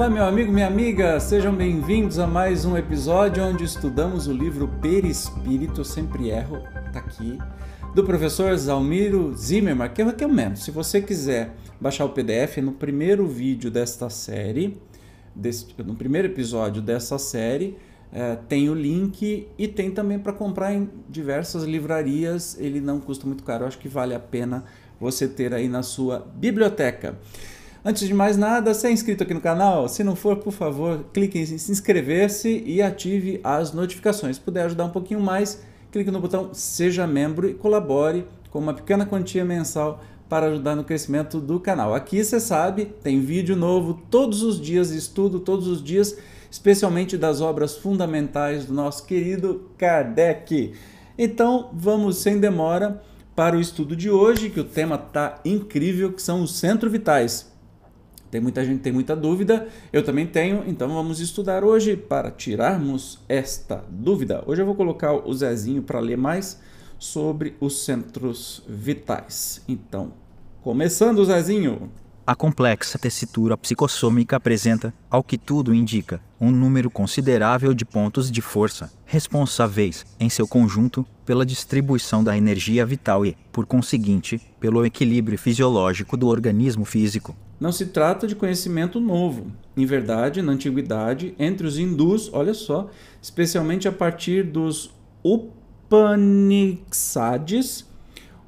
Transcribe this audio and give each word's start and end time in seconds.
Olá, 0.00 0.08
meu 0.08 0.24
amigo, 0.24 0.50
minha 0.50 0.66
amiga, 0.66 1.20
sejam 1.20 1.54
bem-vindos 1.54 2.18
a 2.18 2.26
mais 2.26 2.64
um 2.64 2.74
episódio 2.74 3.44
onde 3.44 3.64
estudamos 3.64 4.26
o 4.26 4.32
livro 4.32 4.66
Perispírito, 4.80 5.84
sempre 5.84 6.30
erro, 6.30 6.62
tá 6.90 7.00
aqui, 7.00 7.36
do 7.94 8.02
professor 8.02 8.56
Zalmiro 8.56 9.34
Zimmermann, 9.36 9.90
que 9.90 10.00
eu 10.00 10.06
recomendo. 10.06 10.56
Se 10.56 10.70
você 10.70 11.02
quiser 11.02 11.54
baixar 11.78 12.06
o 12.06 12.08
PDF, 12.08 12.56
no 12.62 12.72
primeiro 12.72 13.26
vídeo 13.26 13.70
desta 13.70 14.08
série, 14.08 14.80
desse, 15.34 15.66
no 15.84 15.94
primeiro 15.94 16.28
episódio 16.28 16.80
dessa 16.80 17.18
série, 17.18 17.76
é, 18.10 18.36
tem 18.36 18.70
o 18.70 18.74
link 18.74 19.48
e 19.58 19.68
tem 19.68 19.90
também 19.90 20.18
para 20.18 20.32
comprar 20.32 20.72
em 20.72 20.88
diversas 21.10 21.64
livrarias. 21.64 22.56
Ele 22.58 22.80
não 22.80 23.00
custa 23.00 23.26
muito 23.26 23.44
caro, 23.44 23.64
eu 23.64 23.68
acho 23.68 23.78
que 23.78 23.86
vale 23.86 24.14
a 24.14 24.18
pena 24.18 24.64
você 24.98 25.28
ter 25.28 25.52
aí 25.52 25.68
na 25.68 25.82
sua 25.82 26.26
biblioteca. 26.36 27.18
Antes 27.82 28.06
de 28.06 28.12
mais 28.12 28.36
nada, 28.36 28.74
se 28.74 28.86
é 28.86 28.92
inscrito 28.92 29.22
aqui 29.22 29.32
no 29.32 29.40
canal, 29.40 29.88
se 29.88 30.04
não 30.04 30.14
for, 30.14 30.36
por 30.36 30.52
favor, 30.52 31.02
clique 31.14 31.38
em 31.38 31.46
se 31.46 31.72
inscrever-se 31.72 32.62
e 32.66 32.82
ative 32.82 33.40
as 33.42 33.72
notificações. 33.72 34.36
Se 34.36 34.42
puder 34.42 34.66
ajudar 34.66 34.84
um 34.84 34.90
pouquinho 34.90 35.20
mais, 35.20 35.62
clique 35.90 36.10
no 36.10 36.20
botão 36.20 36.52
Seja 36.52 37.06
Membro 37.06 37.48
e 37.48 37.54
colabore 37.54 38.26
com 38.50 38.58
uma 38.58 38.74
pequena 38.74 39.06
quantia 39.06 39.46
mensal 39.46 40.04
para 40.28 40.48
ajudar 40.48 40.76
no 40.76 40.84
crescimento 40.84 41.40
do 41.40 41.58
canal. 41.58 41.94
Aqui 41.94 42.22
você 42.22 42.38
sabe, 42.38 42.84
tem 42.84 43.18
vídeo 43.18 43.56
novo 43.56 44.02
todos 44.10 44.42
os 44.42 44.60
dias, 44.60 44.90
estudo 44.90 45.40
todos 45.40 45.66
os 45.66 45.82
dias, 45.82 46.18
especialmente 46.50 47.16
das 47.16 47.40
obras 47.40 47.78
fundamentais 47.78 48.66
do 48.66 48.74
nosso 48.74 49.06
querido 49.06 49.70
Kardec. 49.78 50.74
Então, 51.16 51.70
vamos 51.72 52.18
sem 52.18 52.38
demora 52.38 53.02
para 53.34 53.56
o 53.56 53.60
estudo 53.60 53.96
de 53.96 54.10
hoje, 54.10 54.50
que 54.50 54.60
o 54.60 54.64
tema 54.64 54.96
está 54.96 55.40
incrível, 55.46 56.12
que 56.12 56.20
são 56.20 56.42
os 56.42 56.58
centros 56.58 56.92
vitais. 56.92 57.49
Tem 58.30 58.40
muita 58.40 58.64
gente 58.64 58.80
tem 58.80 58.92
muita 58.92 59.16
dúvida, 59.16 59.66
eu 59.92 60.04
também 60.04 60.26
tenho, 60.26 60.62
então 60.66 60.88
vamos 60.88 61.18
estudar 61.18 61.64
hoje 61.64 61.96
para 61.96 62.30
tirarmos 62.30 63.18
esta 63.28 63.84
dúvida. 63.90 64.44
Hoje 64.46 64.62
eu 64.62 64.66
vou 64.66 64.76
colocar 64.76 65.12
o 65.12 65.34
Zezinho 65.34 65.82
para 65.82 65.98
ler 65.98 66.16
mais 66.16 66.60
sobre 66.96 67.56
os 67.58 67.84
centros 67.84 68.62
vitais. 68.68 69.62
Então, 69.66 70.12
começando, 70.62 71.24
Zezinho. 71.24 71.90
A 72.24 72.36
complexa 72.36 72.96
tessitura 72.96 73.56
psicossômica 73.56 74.36
apresenta, 74.36 74.94
ao 75.10 75.24
que 75.24 75.36
tudo 75.36 75.74
indica, 75.74 76.20
um 76.40 76.52
número 76.52 76.88
considerável 76.88 77.74
de 77.74 77.84
pontos 77.84 78.30
de 78.30 78.40
força, 78.40 78.92
responsáveis, 79.04 80.06
em 80.20 80.28
seu 80.28 80.46
conjunto, 80.46 81.04
pela 81.26 81.44
distribuição 81.44 82.22
da 82.22 82.36
energia 82.36 82.86
vital 82.86 83.26
e, 83.26 83.36
por 83.50 83.66
conseguinte, 83.66 84.40
pelo 84.60 84.86
equilíbrio 84.86 85.36
fisiológico 85.36 86.16
do 86.16 86.28
organismo 86.28 86.84
físico. 86.84 87.34
Não 87.60 87.70
se 87.70 87.86
trata 87.86 88.26
de 88.26 88.34
conhecimento 88.34 88.98
novo. 88.98 89.52
Em 89.76 89.84
verdade, 89.84 90.40
na 90.40 90.52
antiguidade, 90.52 91.34
entre 91.38 91.66
os 91.66 91.78
hindus, 91.78 92.32
olha 92.32 92.54
só, 92.54 92.88
especialmente 93.20 93.86
a 93.86 93.92
partir 93.92 94.42
dos 94.44 94.90
Upanishads, 95.22 96.88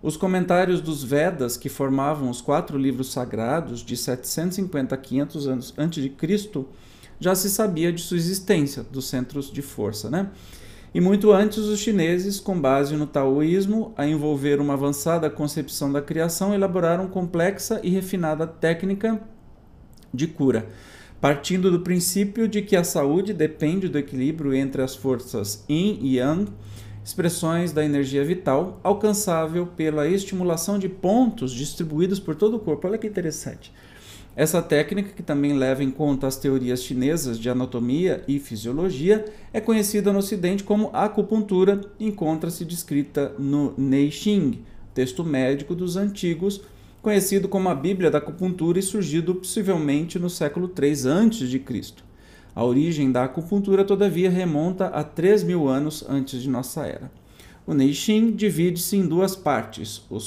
os 0.03 0.17
comentários 0.17 0.81
dos 0.81 1.05
Vedas, 1.05 1.59
que 1.59 1.69
formavam 1.69 2.31
os 2.31 2.41
quatro 2.41 2.79
livros 2.79 3.13
sagrados 3.13 3.85
de 3.85 3.99
750 3.99 4.95
a 4.95 4.99
500 4.99 5.47
anos 5.47 5.75
antes 5.77 6.03
de 6.03 6.09
Cristo, 6.09 6.67
já 7.21 7.35
se 7.35 7.51
sabia 7.51 7.93
de 7.93 8.01
sua 8.01 8.17
existência, 8.17 8.83
dos 8.83 9.05
centros 9.09 9.53
de 9.53 9.61
força, 9.61 10.11
né? 10.11 10.31
E 10.95 11.01
muito 11.01 11.33
antes, 11.33 11.59
os 11.59 11.79
chineses, 11.79 12.39
com 12.39 12.61
base 12.61 12.95
no 12.97 13.07
taoísmo, 13.07 13.95
a 13.97 14.07
envolver 14.07 14.61
uma 14.61 14.75
avançada 14.75 15.31
concepção 15.31 15.91
da 15.91 16.03
criação, 16.03 16.53
elaboraram 16.53 17.09
complexa 17.09 17.81
e 17.83 17.89
refinada 17.89 18.47
técnica 18.47 19.19
de 20.13 20.27
cura, 20.27 20.69
partindo 21.19 21.71
do 21.71 21.81
princípio 21.81 22.47
de 22.47 22.61
que 22.61 22.77
a 22.77 22.85
saúde 22.85 23.33
depende 23.33 23.89
do 23.89 23.97
equilíbrio 23.97 24.53
entre 24.53 24.83
as 24.83 24.95
forças 24.95 25.65
yin 25.67 25.99
e 26.03 26.17
yang, 26.19 26.53
expressões 27.03 27.73
da 27.73 27.83
energia 27.83 28.23
vital, 28.23 28.79
alcançável 28.85 29.67
pela 29.67 30.07
estimulação 30.07 30.79
de 30.79 30.91
pontos 30.91 31.53
distribuídos 31.53 32.21
por 32.21 32.35
todo 32.35 32.59
o 32.59 32.61
corpo. 32.61 32.87
Olha 32.87 32.99
que 32.99 33.07
interessante. 33.07 33.73
Essa 34.35 34.63
técnica, 34.63 35.11
que 35.15 35.23
também 35.23 35.53
leva 35.53 35.85
em 35.85 35.91
conta 35.91 36.27
as 36.27 36.37
teorias 36.37 36.83
chinesas 36.83 37.39
de 37.39 37.51
anatomia 37.51 38.25
e 38.27 38.39
fisiologia, 38.39 39.27
é 39.53 39.61
conhecida 39.61 40.11
no 40.11 40.21
Ocidente 40.21 40.65
como 40.65 40.89
acupuntura 40.95 41.83
e 42.01 42.07
encontra-se 42.07 42.65
descrita 42.65 43.35
no 43.39 43.75
Neixing, 43.77 44.61
texto 44.95 45.23
médico 45.23 45.75
dos 45.75 45.97
antigos, 45.99 46.63
conhecido 47.03 47.47
como 47.47 47.69
a 47.69 47.75
Bíblia 47.75 48.11
da 48.11 48.19
Acupuntura 48.19 48.79
e 48.79 48.83
surgido 48.83 49.35
possivelmente 49.35 50.19
no 50.19 50.31
século 50.31 50.73
III 50.81 50.93
a.C. 50.93 51.95
A 52.55 52.65
origem 52.65 53.13
da 53.13 53.25
acupuntura, 53.25 53.85
todavia, 53.85 54.31
remonta 54.31 54.87
a 54.87 55.05
3 55.05 55.43
mil 55.43 55.69
anos 55.69 56.05
antes 56.09 56.41
de 56.41 56.49
nossa 56.49 56.87
era. 56.87 57.11
O 57.67 57.75
Neixing 57.75 58.31
divide-se 58.31 58.97
em 58.97 59.07
duas 59.07 59.37
partes, 59.37 60.03
o 60.11 60.19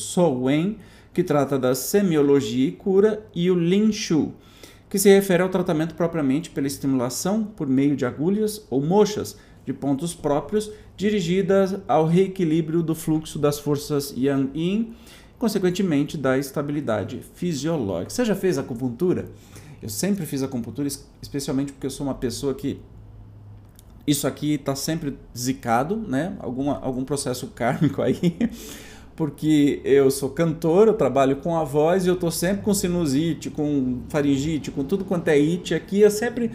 Wen 0.43 0.77
que 1.15 1.23
trata 1.23 1.57
da 1.57 1.73
semiologia 1.73 2.67
e 2.67 2.73
cura, 2.73 3.25
e 3.33 3.49
o 3.49 3.55
Lin 3.55 3.89
Shu, 3.93 4.33
que 4.89 4.99
se 4.99 5.07
refere 5.07 5.41
ao 5.41 5.47
tratamento 5.47 5.95
propriamente 5.95 6.49
pela 6.49 6.67
estimulação 6.67 7.41
por 7.41 7.67
meio 7.67 7.95
de 7.95 8.05
agulhas 8.05 8.67
ou 8.69 8.81
mochas 8.83 9.37
de 9.65 9.71
pontos 9.71 10.13
próprios 10.13 10.69
dirigidas 10.97 11.77
ao 11.87 12.05
reequilíbrio 12.05 12.83
do 12.83 12.93
fluxo 12.93 13.39
das 13.39 13.57
forças 13.57 14.13
Yang 14.17 14.49
Yin, 14.53 14.93
consequentemente 15.39 16.17
da 16.17 16.37
estabilidade 16.37 17.21
fisiológica. 17.33 18.09
Você 18.09 18.25
já 18.25 18.35
fez 18.35 18.57
acupuntura? 18.57 19.29
Eu 19.81 19.87
sempre 19.87 20.25
fiz 20.25 20.43
acupuntura, 20.43 20.89
especialmente 21.21 21.71
porque 21.71 21.87
eu 21.87 21.91
sou 21.91 22.05
uma 22.05 22.15
pessoa 22.15 22.53
que 22.53 22.81
isso 24.05 24.27
aqui 24.27 24.55
está 24.55 24.75
sempre 24.75 25.17
zicado, 25.35 25.95
né? 25.95 26.35
Alguma, 26.39 26.77
algum 26.79 27.05
processo 27.05 27.47
kármico 27.47 28.01
aí 28.01 28.37
porque 29.15 29.81
eu 29.85 30.11
sou 30.11 30.29
cantor, 30.29 30.87
eu 30.87 30.93
trabalho 30.93 31.37
com 31.37 31.57
a 31.57 31.63
voz 31.63 32.05
e 32.05 32.09
eu 32.09 32.15
tô 32.15 32.29
sempre 32.29 32.63
com 32.63 32.73
sinusite, 32.73 33.49
com 33.49 33.99
faringite, 34.09 34.71
com 34.71 34.83
tudo 34.83 35.05
quanto 35.05 35.29
é 35.29 35.35
it 35.35 35.73
aqui. 35.73 36.01
Eu 36.01 36.11
sempre, 36.11 36.51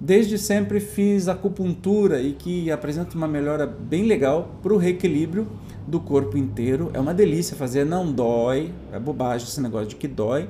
desde 0.00 0.36
sempre, 0.36 0.80
fiz 0.80 1.28
acupuntura 1.28 2.20
e 2.20 2.32
que 2.32 2.70
apresenta 2.70 3.16
uma 3.16 3.28
melhora 3.28 3.66
bem 3.66 4.04
legal 4.04 4.56
para 4.60 4.74
o 4.74 4.76
reequilíbrio 4.76 5.46
do 5.86 6.00
corpo 6.00 6.36
inteiro. 6.36 6.90
É 6.92 6.98
uma 6.98 7.14
delícia 7.14 7.56
fazer, 7.56 7.84
não 7.86 8.12
dói, 8.12 8.72
é 8.92 8.98
bobagem 8.98 9.46
esse 9.46 9.60
negócio 9.60 9.88
de 9.88 9.96
que 9.96 10.08
dói. 10.08 10.48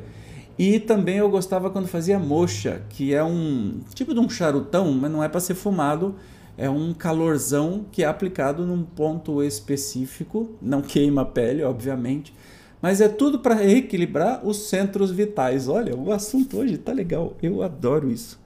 E 0.59 0.79
também 0.79 1.17
eu 1.17 1.29
gostava 1.29 1.71
quando 1.71 1.89
fazia 1.89 2.19
mocha, 2.19 2.83
que 2.91 3.15
é 3.15 3.23
um 3.25 3.81
tipo 3.95 4.15
de 4.15 4.21
um 4.21 4.29
charutão, 4.29 4.93
mas 4.93 5.11
não 5.11 5.23
é 5.23 5.29
para 5.29 5.41
ser 5.41 5.55
fumado 5.55 6.15
é 6.61 6.69
um 6.69 6.93
calorzão 6.93 7.87
que 7.91 8.05
é 8.05 8.07
aplicado 8.07 8.67
num 8.67 8.83
ponto 8.83 9.43
específico, 9.43 10.51
não 10.61 10.83
queima 10.83 11.23
a 11.23 11.25
pele, 11.25 11.63
obviamente, 11.63 12.35
mas 12.83 13.01
é 13.01 13.09
tudo 13.09 13.39
para 13.39 13.55
reequilibrar 13.55 14.47
os 14.47 14.69
centros 14.69 15.11
vitais. 15.11 15.69
Olha, 15.69 15.97
o 15.97 16.13
assunto 16.13 16.59
hoje 16.59 16.75
está 16.75 16.93
legal, 16.93 17.35
eu 17.43 17.63
adoro 17.63 18.11
isso. 18.11 18.39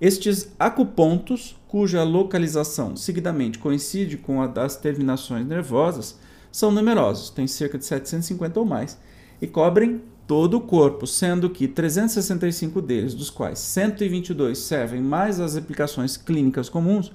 Estes 0.00 0.50
acupontos, 0.58 1.56
cuja 1.68 2.02
localização 2.02 2.96
seguidamente 2.96 3.60
coincide 3.60 4.16
com 4.16 4.42
a 4.42 4.48
das 4.48 4.74
terminações 4.74 5.46
nervosas, 5.46 6.18
são 6.50 6.72
numerosos, 6.72 7.30
tem 7.30 7.46
cerca 7.46 7.78
de 7.78 7.84
750 7.84 8.58
ou 8.58 8.66
mais, 8.66 8.98
e 9.40 9.46
cobrem 9.46 10.02
todo 10.30 10.58
o 10.58 10.60
corpo, 10.60 11.08
sendo 11.08 11.50
que 11.50 11.66
365 11.66 12.80
deles, 12.80 13.14
dos 13.14 13.30
quais 13.30 13.58
122 13.58 14.56
servem 14.58 15.02
mais 15.02 15.40
às 15.40 15.56
aplicações 15.56 16.16
clínicas 16.16 16.68
comuns, 16.68 17.10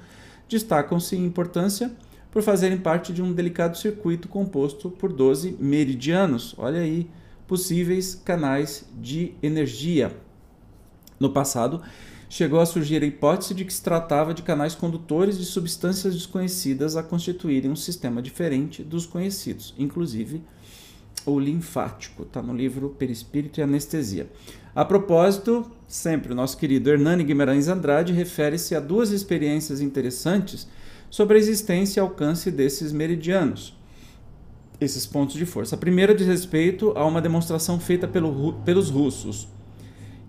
destacam-se 0.50 1.16
em 1.16 1.26
importância 1.26 1.94
por 2.30 2.44
fazerem 2.44 2.78
parte 2.78 3.14
de 3.14 3.22
um 3.22 3.32
delicado 3.32 3.78
circuito 3.78 4.28
composto 4.28 4.90
por 4.90 5.14
12 5.14 5.56
meridianos. 5.62 6.56
Olha 6.58 6.82
aí, 6.82 7.10
possíveis 7.48 8.16
canais 8.16 8.86
de 9.02 9.32
energia. 9.42 10.14
No 11.18 11.30
passado, 11.30 11.82
chegou 12.28 12.60
a 12.60 12.66
surgir 12.66 13.02
a 13.02 13.06
hipótese 13.06 13.54
de 13.54 13.64
que 13.64 13.74
se 13.74 13.82
tratava 13.82 14.34
de 14.34 14.42
canais 14.42 14.76
condutores 14.76 15.38
de 15.38 15.46
substâncias 15.46 16.14
desconhecidas 16.14 16.98
a 16.98 17.02
constituírem 17.02 17.72
um 17.72 17.78
sistema 17.78 18.22
diferente 18.22 18.84
dos 18.84 19.06
conhecidos, 19.06 19.74
inclusive 19.78 20.44
ou 21.26 21.40
linfático. 21.40 22.24
Está 22.24 22.42
no 22.42 22.56
livro 22.56 22.90
Perispírito 22.98 23.60
e 23.60 23.64
Anestesia. 23.64 24.28
A 24.76 24.84
propósito, 24.84 25.66
sempre 25.88 26.34
o 26.34 26.36
nosso 26.36 26.58
querido 26.58 26.90
Hernani 26.90 27.24
Guimarães 27.24 27.68
Andrade 27.68 28.12
refere-se 28.12 28.76
a 28.76 28.80
duas 28.80 29.12
experiências 29.12 29.80
interessantes 29.80 30.68
sobre 31.10 31.38
a 31.38 31.40
existência 31.40 32.00
e 32.00 32.02
alcance 32.02 32.52
desses 32.52 32.92
meridianos, 32.92 33.74
esses 34.82 35.06
pontos 35.06 35.36
de 35.36 35.46
força. 35.46 35.76
A 35.76 35.78
primeira 35.78 36.14
diz 36.14 36.28
respeito 36.28 36.92
a 36.96 37.06
uma 37.06 37.22
demonstração 37.22 37.80
feita 37.80 38.06
pelo, 38.08 38.54
pelos 38.66 38.90
russos. 38.90 39.48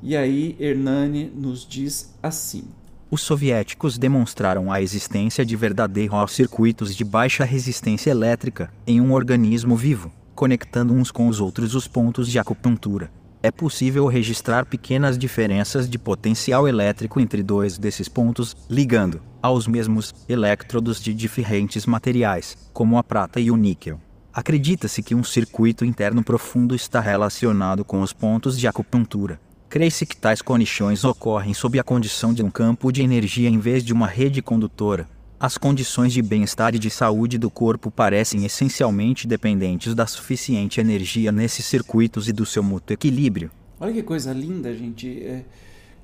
E 0.00 0.16
aí 0.16 0.54
Hernani 0.60 1.32
nos 1.34 1.66
diz 1.66 2.14
assim. 2.22 2.64
Os 3.10 3.22
soviéticos 3.22 3.98
demonstraram 3.98 4.70
a 4.70 4.80
existência 4.80 5.44
de 5.44 5.56
verdadeiros 5.56 6.32
circuitos 6.32 6.94
de 6.94 7.04
baixa 7.04 7.44
resistência 7.44 8.10
elétrica 8.10 8.70
em 8.86 9.00
um 9.00 9.12
organismo 9.12 9.74
vivo 9.76 10.12
conectando 10.36 10.94
uns 10.94 11.10
com 11.10 11.26
os 11.26 11.40
outros 11.40 11.74
os 11.74 11.88
pontos 11.88 12.28
de 12.28 12.38
acupuntura. 12.38 13.10
é 13.42 13.50
possível 13.50 14.06
registrar 14.06 14.66
pequenas 14.66 15.16
diferenças 15.16 15.88
de 15.88 15.98
potencial 15.98 16.66
elétrico 16.66 17.20
entre 17.20 17.44
dois 17.44 17.78
desses 17.78 18.08
pontos, 18.08 18.56
ligando 18.68 19.22
aos 19.40 19.68
mesmos 19.68 20.12
elétrodos 20.28 21.00
de 21.00 21.14
diferentes 21.14 21.86
materiais, 21.86 22.56
como 22.72 22.98
a 22.98 23.04
prata 23.04 23.38
e 23.38 23.50
o 23.50 23.56
níquel. 23.56 24.00
Acredita-se 24.32 25.02
que 25.02 25.14
um 25.14 25.22
circuito 25.22 25.84
interno 25.84 26.24
profundo 26.24 26.74
está 26.74 27.00
relacionado 27.00 27.84
com 27.84 28.02
os 28.02 28.12
pontos 28.12 28.58
de 28.58 28.66
acupuntura. 28.66 29.40
Crê-se 29.68 30.04
que 30.04 30.16
tais 30.16 30.42
conexões 30.42 31.04
ocorrem 31.04 31.54
sob 31.54 31.78
a 31.78 31.84
condição 31.84 32.34
de 32.34 32.42
um 32.42 32.50
campo 32.50 32.90
de 32.90 33.02
energia 33.02 33.48
em 33.48 33.58
vez 33.58 33.84
de 33.84 33.92
uma 33.92 34.06
rede 34.06 34.42
condutora. 34.42 35.08
As 35.38 35.58
condições 35.58 36.14
de 36.14 36.22
bem-estar 36.22 36.74
e 36.74 36.78
de 36.78 36.88
saúde 36.88 37.36
do 37.36 37.50
corpo 37.50 37.90
parecem 37.90 38.46
essencialmente 38.46 39.26
dependentes 39.26 39.94
da 39.94 40.06
suficiente 40.06 40.80
energia 40.80 41.30
nesses 41.30 41.66
circuitos 41.66 42.26
e 42.26 42.32
do 42.32 42.46
seu 42.46 42.62
mútuo 42.62 42.94
equilíbrio. 42.94 43.50
Olha 43.78 43.92
que 43.92 44.02
coisa 44.02 44.32
linda, 44.32 44.72
gente. 44.72 45.22
É, 45.22 45.44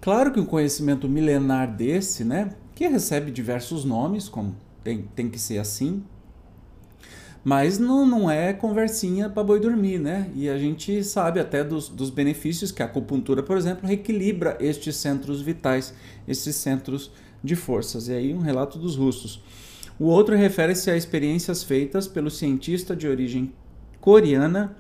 claro 0.02 0.32
que 0.32 0.38
um 0.38 0.44
conhecimento 0.44 1.08
milenar 1.08 1.74
desse, 1.74 2.24
né, 2.24 2.50
que 2.74 2.86
recebe 2.86 3.30
diversos 3.30 3.86
nomes, 3.86 4.28
como 4.28 4.54
tem, 4.84 5.08
tem 5.16 5.30
que 5.30 5.38
ser 5.38 5.56
assim, 5.56 6.04
mas 7.42 7.78
não, 7.78 8.04
não 8.04 8.30
é 8.30 8.52
conversinha 8.52 9.30
para 9.30 9.42
boi 9.42 9.58
dormir, 9.58 9.98
né? 9.98 10.30
E 10.34 10.48
a 10.48 10.58
gente 10.58 11.02
sabe 11.02 11.40
até 11.40 11.64
dos, 11.64 11.88
dos 11.88 12.10
benefícios 12.10 12.70
que 12.70 12.82
a 12.82 12.86
acupuntura, 12.86 13.42
por 13.42 13.56
exemplo, 13.56 13.88
reequilibra 13.88 14.58
estes 14.60 14.96
centros 14.96 15.40
vitais, 15.40 15.94
esses 16.28 16.54
centros 16.54 17.10
de 17.42 17.56
forças. 17.56 18.08
E 18.08 18.12
aí 18.12 18.34
um 18.34 18.40
relato 18.40 18.78
dos 18.78 18.96
russos. 18.96 19.42
O 19.98 20.06
outro 20.06 20.36
refere-se 20.36 20.90
a 20.90 20.96
experiências 20.96 21.62
feitas 21.62 22.08
pelo 22.08 22.30
cientista 22.30 22.96
de 22.96 23.06
origem 23.06 23.52
coreana 24.00 24.76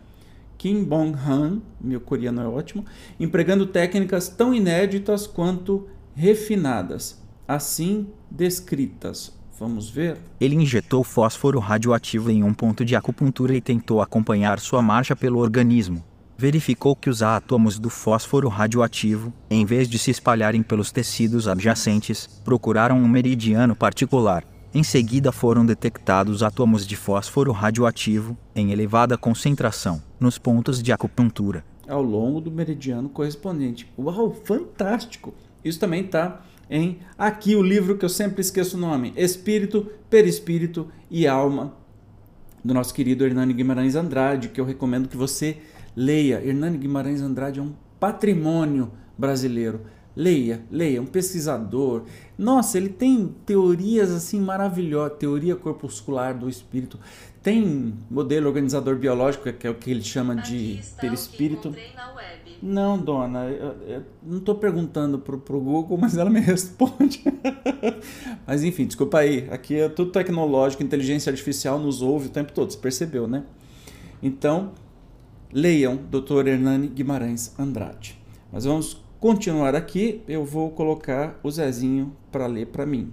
Kim 0.62 0.84
Bong-han, 0.84 1.60
meu 1.80 2.00
coreano 2.00 2.40
é 2.40 2.46
ótimo, 2.46 2.84
empregando 3.18 3.66
técnicas 3.66 4.28
tão 4.28 4.54
inéditas 4.54 5.26
quanto 5.26 5.88
refinadas, 6.14 7.20
assim 7.48 8.06
descritas. 8.30 9.36
Vamos 9.58 9.90
ver? 9.90 10.18
Ele 10.40 10.54
injetou 10.54 11.02
fósforo 11.02 11.58
radioativo 11.58 12.30
em 12.30 12.44
um 12.44 12.54
ponto 12.54 12.84
de 12.84 12.94
acupuntura 12.94 13.56
e 13.56 13.60
tentou 13.60 14.00
acompanhar 14.00 14.60
sua 14.60 14.80
marcha 14.80 15.16
pelo 15.16 15.40
organismo 15.40 16.04
verificou 16.42 16.96
que 16.96 17.08
os 17.08 17.22
átomos 17.22 17.78
do 17.78 17.88
fósforo 17.88 18.48
radioativo, 18.48 19.32
em 19.48 19.64
vez 19.64 19.88
de 19.88 19.96
se 19.96 20.10
espalharem 20.10 20.60
pelos 20.60 20.90
tecidos 20.90 21.46
adjacentes, 21.46 22.26
procuraram 22.44 22.98
um 22.98 23.06
meridiano 23.06 23.76
particular. 23.76 24.42
Em 24.74 24.82
seguida 24.82 25.30
foram 25.30 25.64
detectados 25.64 26.42
átomos 26.42 26.84
de 26.84 26.96
fósforo 26.96 27.52
radioativo 27.52 28.36
em 28.56 28.72
elevada 28.72 29.16
concentração 29.16 30.02
nos 30.18 30.36
pontos 30.36 30.82
de 30.82 30.90
acupuntura. 30.90 31.64
Ao 31.86 32.02
longo 32.02 32.40
do 32.40 32.50
meridiano 32.50 33.08
correspondente. 33.08 33.88
Uau, 33.96 34.34
fantástico! 34.44 35.32
Isso 35.64 35.78
também 35.78 36.04
está 36.04 36.42
em 36.68 36.98
aqui 37.16 37.54
o 37.54 37.62
livro 37.62 37.96
que 37.96 38.04
eu 38.04 38.08
sempre 38.08 38.40
esqueço 38.40 38.76
o 38.76 38.80
nome: 38.80 39.12
Espírito, 39.16 39.86
Perispírito 40.10 40.88
e 41.08 41.24
Alma, 41.24 41.72
do 42.64 42.74
nosso 42.74 42.92
querido 42.92 43.24
Hernani 43.24 43.52
Guimarães 43.52 43.94
Andrade, 43.94 44.48
que 44.48 44.60
eu 44.60 44.64
recomendo 44.64 45.08
que 45.08 45.16
você 45.16 45.58
Leia, 45.94 46.42
Hernani 46.44 46.78
Guimarães 46.78 47.20
Andrade 47.20 47.60
é 47.60 47.62
um 47.62 47.72
patrimônio 48.00 48.90
brasileiro. 49.16 49.80
Leia, 50.14 50.62
leia, 50.70 51.00
um 51.00 51.06
pesquisador. 51.06 52.02
Nossa, 52.36 52.76
ele 52.76 52.90
tem 52.90 53.34
teorias 53.46 54.10
assim 54.10 54.38
maravilhosas, 54.38 55.16
teoria 55.18 55.56
corpuscular 55.56 56.36
do 56.36 56.50
espírito. 56.50 56.98
Tem 57.42 57.94
modelo 58.10 58.46
organizador 58.46 58.96
biológico, 58.96 59.50
que 59.52 59.66
é 59.66 59.70
o 59.70 59.74
que 59.74 59.90
ele 59.90 60.02
chama 60.02 60.36
de 60.36 60.80
perispírito. 61.00 61.74
Não, 62.62 62.98
dona, 62.98 63.46
eu, 63.46 63.72
eu 63.88 64.02
não 64.22 64.38
estou 64.38 64.54
perguntando 64.54 65.18
pro, 65.18 65.38
pro 65.38 65.58
Google, 65.58 65.96
mas 65.98 66.16
ela 66.16 66.30
me 66.30 66.38
responde. 66.40 67.24
mas 68.46 68.62
enfim, 68.62 68.86
desculpa 68.86 69.18
aí. 69.18 69.48
Aqui 69.50 69.76
é 69.76 69.88
tudo 69.88 70.12
tecnológico, 70.12 70.82
inteligência 70.82 71.30
artificial 71.30 71.78
nos 71.78 72.02
ouve 72.02 72.26
o 72.26 72.30
tempo 72.30 72.52
todo, 72.52 72.70
você 72.70 72.78
percebeu, 72.78 73.26
né? 73.26 73.44
Então, 74.22 74.72
leiam 75.52 75.96
Dr. 75.96 76.46
Hernani 76.46 76.88
Guimarães 76.88 77.54
Andrade. 77.58 78.18
Mas 78.50 78.64
vamos 78.64 79.02
continuar 79.20 79.74
aqui, 79.74 80.22
eu 80.26 80.44
vou 80.44 80.70
colocar 80.70 81.38
o 81.42 81.50
Zezinho 81.50 82.16
para 82.30 82.46
ler 82.46 82.66
para 82.66 82.86
mim. 82.86 83.12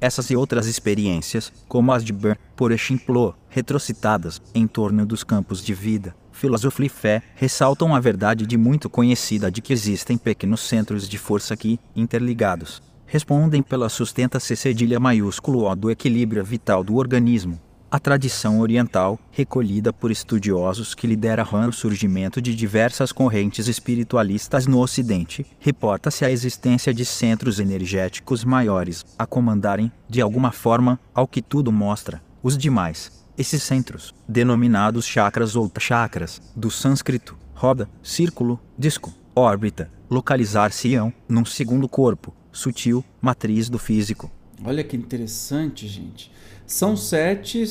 Essas 0.00 0.30
e 0.30 0.36
outras 0.36 0.66
experiências, 0.66 1.50
como 1.66 1.90
as 1.90 2.04
de 2.04 2.12
Bern, 2.12 2.38
por 2.54 2.70
exemplo, 2.70 3.34
retrocitadas 3.48 4.42
em 4.54 4.66
torno 4.66 5.06
dos 5.06 5.24
campos 5.24 5.64
de 5.64 5.72
vida, 5.72 6.14
filosofia 6.30 6.86
e 6.86 6.90
fé, 6.90 7.22
ressaltam 7.34 7.94
a 7.94 8.00
verdade 8.00 8.46
de 8.46 8.58
muito 8.58 8.90
conhecida 8.90 9.50
de 9.50 9.62
que 9.62 9.72
existem 9.72 10.18
pequenos 10.18 10.60
centros 10.60 11.08
de 11.08 11.16
força 11.16 11.56
que, 11.56 11.80
interligados, 11.94 12.82
respondem 13.06 13.62
pela 13.62 13.88
sustenta-se 13.88 14.54
cedilha 14.54 15.00
maiúsculo 15.00 15.64
O 15.64 15.74
do 15.74 15.90
equilíbrio 15.90 16.44
vital 16.44 16.84
do 16.84 16.96
organismo, 16.96 17.58
a 17.96 17.98
tradição 17.98 18.60
oriental, 18.60 19.18
recolhida 19.30 19.90
por 19.90 20.10
estudiosos 20.10 20.94
que 20.94 21.06
lideraram 21.06 21.66
o 21.66 21.72
surgimento 21.72 22.42
de 22.42 22.54
diversas 22.54 23.10
correntes 23.10 23.68
espiritualistas 23.68 24.66
no 24.66 24.80
Ocidente, 24.80 25.46
reporta-se 25.58 26.22
a 26.22 26.30
existência 26.30 26.92
de 26.92 27.06
centros 27.06 27.58
energéticos 27.58 28.44
maiores, 28.44 29.02
a 29.18 29.24
comandarem, 29.24 29.90
de 30.06 30.20
alguma 30.20 30.52
forma, 30.52 31.00
ao 31.14 31.26
que 31.26 31.40
tudo 31.40 31.72
mostra, 31.72 32.22
os 32.42 32.58
demais. 32.58 33.24
Esses 33.38 33.62
centros, 33.62 34.14
denominados 34.28 35.06
chakras 35.06 35.56
ou 35.56 35.72
chakras, 35.78 36.42
do 36.54 36.70
sânscrito, 36.70 37.34
roda, 37.54 37.88
círculo, 38.02 38.60
disco, 38.78 39.10
órbita, 39.34 39.90
localizar-se-ão 40.10 41.10
num 41.26 41.46
segundo 41.46 41.88
corpo, 41.88 42.34
sutil, 42.52 43.02
matriz 43.22 43.70
do 43.70 43.78
físico. 43.78 44.30
Olha 44.62 44.84
que 44.84 44.96
interessante, 44.96 45.88
gente. 45.88 46.30
São 46.66 46.96
sete, 46.96 47.64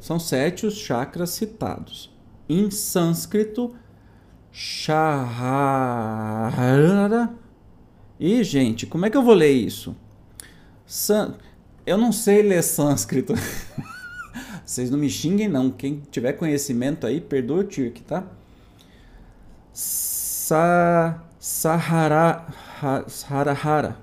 são 0.00 0.18
sete 0.18 0.66
os 0.66 0.74
chakras 0.74 1.30
citados. 1.30 2.12
Em 2.48 2.68
sânscrito, 2.70 3.76
Shahara. 4.50 4.90
E, 8.18 8.42
gente, 8.42 8.86
como 8.86 9.06
é 9.06 9.10
que 9.10 9.16
eu 9.16 9.22
vou 9.22 9.34
ler 9.34 9.52
isso? 9.52 9.94
San... 10.84 11.36
Eu 11.86 11.96
não 11.96 12.10
sei 12.10 12.42
ler 12.42 12.62
sânscrito. 12.62 13.34
Vocês 14.66 14.90
não 14.90 14.98
me 14.98 15.08
xinguem, 15.08 15.48
não. 15.48 15.70
Quem 15.70 16.02
tiver 16.10 16.32
conhecimento 16.32 17.06
aí, 17.06 17.20
perdoa 17.20 17.58
o 17.58 17.60
aqui, 17.60 18.02
tá? 18.02 18.24
Sa... 19.72 21.22
Sahara... 21.38 22.46
Sahara. 23.06 23.96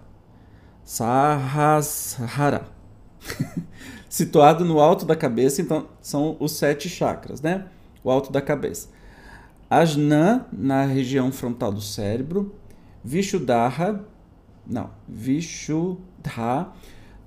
Sahasrara. 0.86 2.66
situado 4.18 4.66
no 4.66 4.80
alto 4.80 5.06
da 5.06 5.16
cabeça, 5.16 5.62
então 5.62 5.86
são 6.02 6.36
os 6.40 6.54
sete 6.54 6.90
chakras, 6.90 7.40
né? 7.40 7.68
O 8.04 8.10
alto 8.10 8.32
da 8.32 8.42
cabeça. 8.42 8.90
Ajna, 9.70 10.48
na 10.52 10.86
região 10.86 11.32
frontal 11.32 11.72
do 11.72 11.82
cérebro. 11.82 12.56
Vishuddha, 13.04 14.04
não, 14.66 14.90
Vishuddha, 15.08 16.70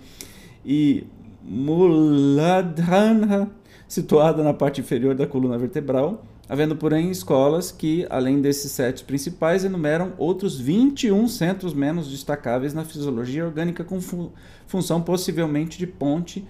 E 0.66 1.06
Muladhana, 1.44 3.52
situada 3.88 4.44
na 4.44 4.54
parte 4.54 4.82
inferior 4.82 5.16
da 5.16 5.28
coluna 5.28 5.58
vertebral, 5.58 6.24
havendo, 6.48 6.76
porém, 6.76 7.10
escolas 7.10 7.72
que, 7.72 8.06
além 8.10 8.42
desses 8.42 8.72
sete 8.72 9.04
principais, 9.04 9.64
enumeram 9.64 10.14
outros 10.18 10.60
21 10.60 11.28
centros 11.28 11.74
menos 11.74 12.10
destacáveis 12.10 12.74
na 12.74 12.86
fisiologia 12.86 13.46
orgânica 13.46 13.84
com 13.84 14.02
fu 14.02 14.32
função 14.68 15.02
possivelmente 15.02 15.78
de 15.78 15.86
ponte 15.86 16.46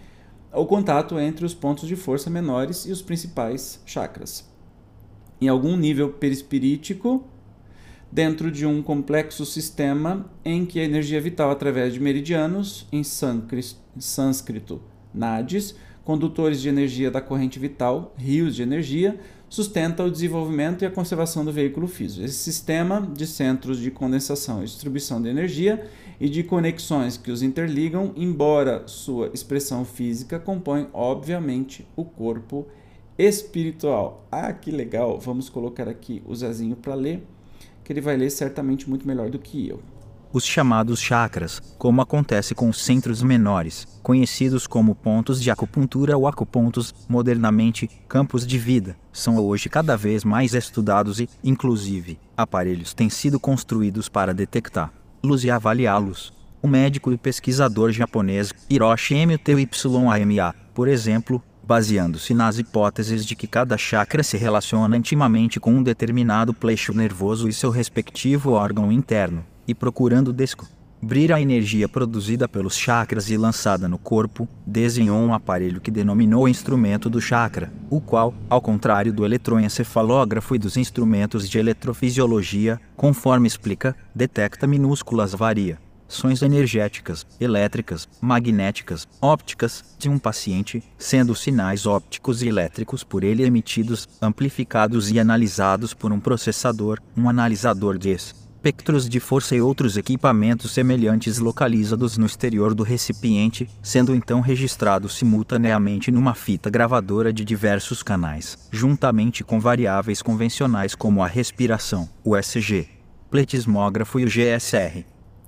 ou 0.51 0.65
contato 0.65 1.19
entre 1.19 1.45
os 1.45 1.53
pontos 1.53 1.87
de 1.87 1.95
força 1.95 2.29
menores 2.29 2.85
e 2.85 2.91
os 2.91 3.01
principais 3.01 3.81
chakras. 3.85 4.49
Em 5.39 5.49
algum 5.49 5.75
nível 5.75 6.13
perispirítico, 6.13 7.25
dentro 8.09 8.49
de 8.49 8.65
um 8.65 8.81
complexo 8.81 9.45
sistema 9.45 10.25
em 10.45 10.65
que 10.65 10.79
a 10.79 10.83
energia 10.85 11.19
vital 11.19 11.51
através 11.51 11.93
de 11.93 11.99
meridianos, 11.99 12.87
em 12.89 13.03
sânscrito 13.03 14.81
nadis, 15.13 15.75
condutores 16.05 16.61
de 16.61 16.69
energia 16.69 17.11
da 17.11 17.19
corrente 17.19 17.59
vital, 17.59 18.13
rios 18.15 18.55
de 18.55 18.61
energia, 18.61 19.19
sustenta 19.49 20.03
o 20.03 20.11
desenvolvimento 20.11 20.83
e 20.83 20.85
a 20.85 20.91
conservação 20.91 21.43
do 21.43 21.51
veículo 21.51 21.87
físico. 21.87 22.23
Esse 22.23 22.37
sistema 22.37 23.01
de 23.01 23.25
centros 23.25 23.79
de 23.79 23.89
condensação 23.89 24.61
e 24.61 24.65
distribuição 24.65 25.21
de 25.21 25.29
energia 25.29 25.89
e 26.19 26.29
de 26.29 26.43
conexões 26.43 27.17
que 27.17 27.31
os 27.31 27.41
interligam, 27.41 28.13
embora 28.15 28.87
sua 28.87 29.31
expressão 29.33 29.83
física, 29.83 30.39
compõe, 30.39 30.87
obviamente, 30.93 31.87
o 31.95 32.05
corpo 32.05 32.67
espiritual. 33.17 34.27
Ah, 34.31 34.53
que 34.53 34.69
legal! 34.69 35.19
Vamos 35.19 35.49
colocar 35.49 35.89
aqui 35.89 36.21
o 36.25 36.35
Zezinho 36.35 36.75
para 36.75 36.93
ler. 36.93 37.23
que 37.83 37.93
ele 37.93 38.01
vai 38.01 38.17
ler 38.17 38.31
certamente 38.31 38.89
muito 38.89 39.07
melhor 39.07 39.29
do 39.29 39.37
que 39.37 39.69
eu. 39.69 39.79
Os 40.35 40.45
chamados 40.45 40.99
chakras, 40.99 41.61
como 41.77 42.01
acontece 42.01 42.53
com 42.53 42.67
os 42.67 42.83
centros 42.83 43.23
menores, 43.23 43.87
conhecidos 44.03 44.67
como 44.67 44.93
pontos 44.93 45.41
de 45.41 45.49
acupuntura 45.49 46.17
ou 46.17 46.27
acupontos, 46.27 46.93
modernamente 47.07 47.89
campos 48.09 48.45
de 48.45 48.57
vida, 48.57 48.97
são 49.13 49.37
hoje 49.37 49.69
cada 49.69 49.95
vez 49.95 50.25
mais 50.25 50.53
estudados 50.53 51.21
e, 51.21 51.29
inclusive, 51.41 52.19
aparelhos 52.35 52.93
têm 52.93 53.09
sido 53.09 53.39
construídos 53.39 54.09
para 54.09 54.33
detectá-los 54.33 55.45
e 55.45 55.49
avaliá-los. 55.49 56.33
O 56.61 56.67
médico 56.67 57.13
e 57.13 57.17
pesquisador 57.17 57.93
japonês 57.93 58.51
Hiroshi 58.69 59.15
Myama, 60.25 60.53
por 60.73 60.89
exemplo, 60.89 61.41
baseando-se 61.63 62.33
nas 62.33 62.59
hipóteses 62.59 63.25
de 63.25 63.37
que 63.37 63.47
cada 63.47 63.77
chakra 63.77 64.21
se 64.21 64.35
relaciona 64.35 64.97
intimamente 64.97 65.61
com 65.61 65.71
um 65.71 65.81
determinado 65.81 66.53
plexo 66.53 66.93
nervoso 66.93 67.47
e 67.47 67.53
seu 67.53 67.69
respectivo 67.69 68.51
órgão 68.51 68.91
interno, 68.91 69.45
e 69.67 69.73
procurando 69.73 70.33
descobrir 70.33 71.31
a 71.31 71.41
energia 71.41 71.87
produzida 71.87 72.47
pelos 72.47 72.75
chakras 72.75 73.29
e 73.29 73.37
lançada 73.37 73.87
no 73.87 73.97
corpo, 73.97 74.47
desenhou 74.65 75.19
um 75.19 75.33
aparelho 75.33 75.81
que 75.81 75.91
denominou 75.91 76.47
instrumento 76.47 77.09
do 77.09 77.21
chakra, 77.21 77.71
o 77.89 78.01
qual, 78.01 78.33
ao 78.49 78.61
contrário 78.61 79.13
do 79.13 79.25
eletroencefalógrafo 79.25 80.55
e 80.55 80.59
dos 80.59 80.77
instrumentos 80.77 81.49
de 81.49 81.59
eletrofisiologia, 81.59 82.79
conforme 82.95 83.47
explica, 83.47 83.95
detecta 84.13 84.65
minúsculas 84.65 85.33
varia 85.33 85.79
ações 86.07 86.41
energéticas, 86.41 87.25
elétricas, 87.39 88.07
magnéticas, 88.21 89.07
ópticas 89.21 89.83
de 89.97 90.09
um 90.09 90.17
paciente, 90.17 90.83
sendo 90.97 91.35
sinais 91.35 91.85
ópticos 91.85 92.41
e 92.41 92.47
elétricos 92.47 93.03
por 93.03 93.23
ele 93.23 93.43
emitidos, 93.43 94.07
amplificados 94.21 95.11
e 95.11 95.19
analisados 95.19 95.93
por 95.93 96.11
um 96.11 96.19
processador, 96.19 96.99
um 97.17 97.29
analisador 97.29 97.97
de 97.97 98.09
espectros 98.65 99.07
de 99.07 99.19
força 99.19 99.55
e 99.55 99.61
outros 99.61 99.95
equipamentos 99.95 100.71
semelhantes 100.71 101.37
localizados 101.37 102.17
no 102.17 102.25
exterior 102.25 102.73
do 102.73 102.81
recipiente, 102.81 103.69
sendo 103.79 104.15
então 104.15 104.41
registrados 104.41 105.13
simultaneamente 105.13 106.09
numa 106.09 106.33
fita 106.33 106.67
gravadora 106.67 107.31
de 107.31 107.45
diversos 107.45 108.01
canais, 108.01 108.57
juntamente 108.71 109.43
com 109.43 109.59
variáveis 109.59 110.19
convencionais 110.23 110.95
como 110.95 111.21
a 111.21 111.27
respiração, 111.27 112.09
o 112.23 112.35
SG, 112.35 112.87
pletismógrafo 113.29 114.19
e 114.19 114.25
o 114.25 114.27
GSR. 114.27 115.05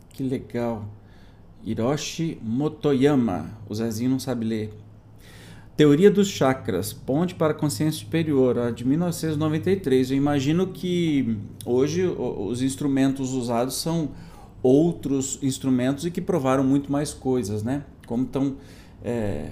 Que 0.10 0.22
legal. 0.22 0.88
Hiroshi 1.66 2.38
Motoyama. 2.40 3.58
O 3.68 3.74
Zezinho 3.74 4.12
não 4.12 4.20
sabe 4.20 4.46
ler. 4.46 4.87
Teoria 5.78 6.10
dos 6.10 6.28
Chakras, 6.28 6.92
Ponte 6.92 7.36
para 7.36 7.52
a 7.52 7.56
Consciência 7.56 8.00
Superior, 8.00 8.58
a 8.58 8.72
de 8.72 8.84
1993. 8.84 10.10
Eu 10.10 10.18
imagino 10.18 10.66
que 10.66 11.38
hoje 11.64 12.04
os 12.04 12.64
instrumentos 12.64 13.32
usados 13.32 13.76
são 13.76 14.10
outros 14.64 15.38
instrumentos 15.44 16.04
e 16.04 16.10
que 16.10 16.20
provaram 16.20 16.64
muito 16.64 16.92
mais 16.92 17.14
coisas, 17.14 17.62
né? 17.62 17.84
Como 18.08 18.24
estão 18.24 18.56
é, 19.06 19.52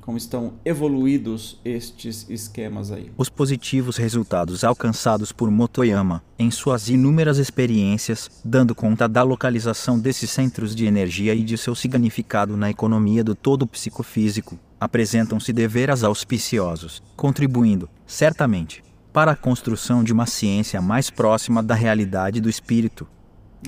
como 0.00 0.16
estão 0.16 0.54
evoluídos 0.64 1.60
estes 1.62 2.26
esquemas 2.30 2.90
aí. 2.90 3.12
Os 3.18 3.28
positivos 3.28 3.98
resultados 3.98 4.64
alcançados 4.64 5.30
por 5.30 5.50
Motoyama 5.50 6.22
em 6.38 6.50
suas 6.50 6.88
inúmeras 6.88 7.36
experiências, 7.36 8.30
dando 8.42 8.74
conta 8.74 9.06
da 9.06 9.22
localização 9.22 9.98
desses 9.98 10.30
centros 10.30 10.74
de 10.74 10.86
energia 10.86 11.34
e 11.34 11.44
de 11.44 11.58
seu 11.58 11.74
significado 11.74 12.56
na 12.56 12.70
economia 12.70 13.22
do 13.22 13.34
todo 13.34 13.66
psicofísico, 13.66 14.58
apresentam-se 14.80 15.52
deveras 15.52 16.02
auspiciosos, 16.02 17.02
contribuindo, 17.14 17.88
certamente, 18.06 18.82
para 19.12 19.32
a 19.32 19.36
construção 19.36 20.02
de 20.02 20.12
uma 20.12 20.26
ciência 20.26 20.80
mais 20.80 21.10
próxima 21.10 21.62
da 21.62 21.74
realidade 21.74 22.40
do 22.40 22.48
espírito. 22.48 23.06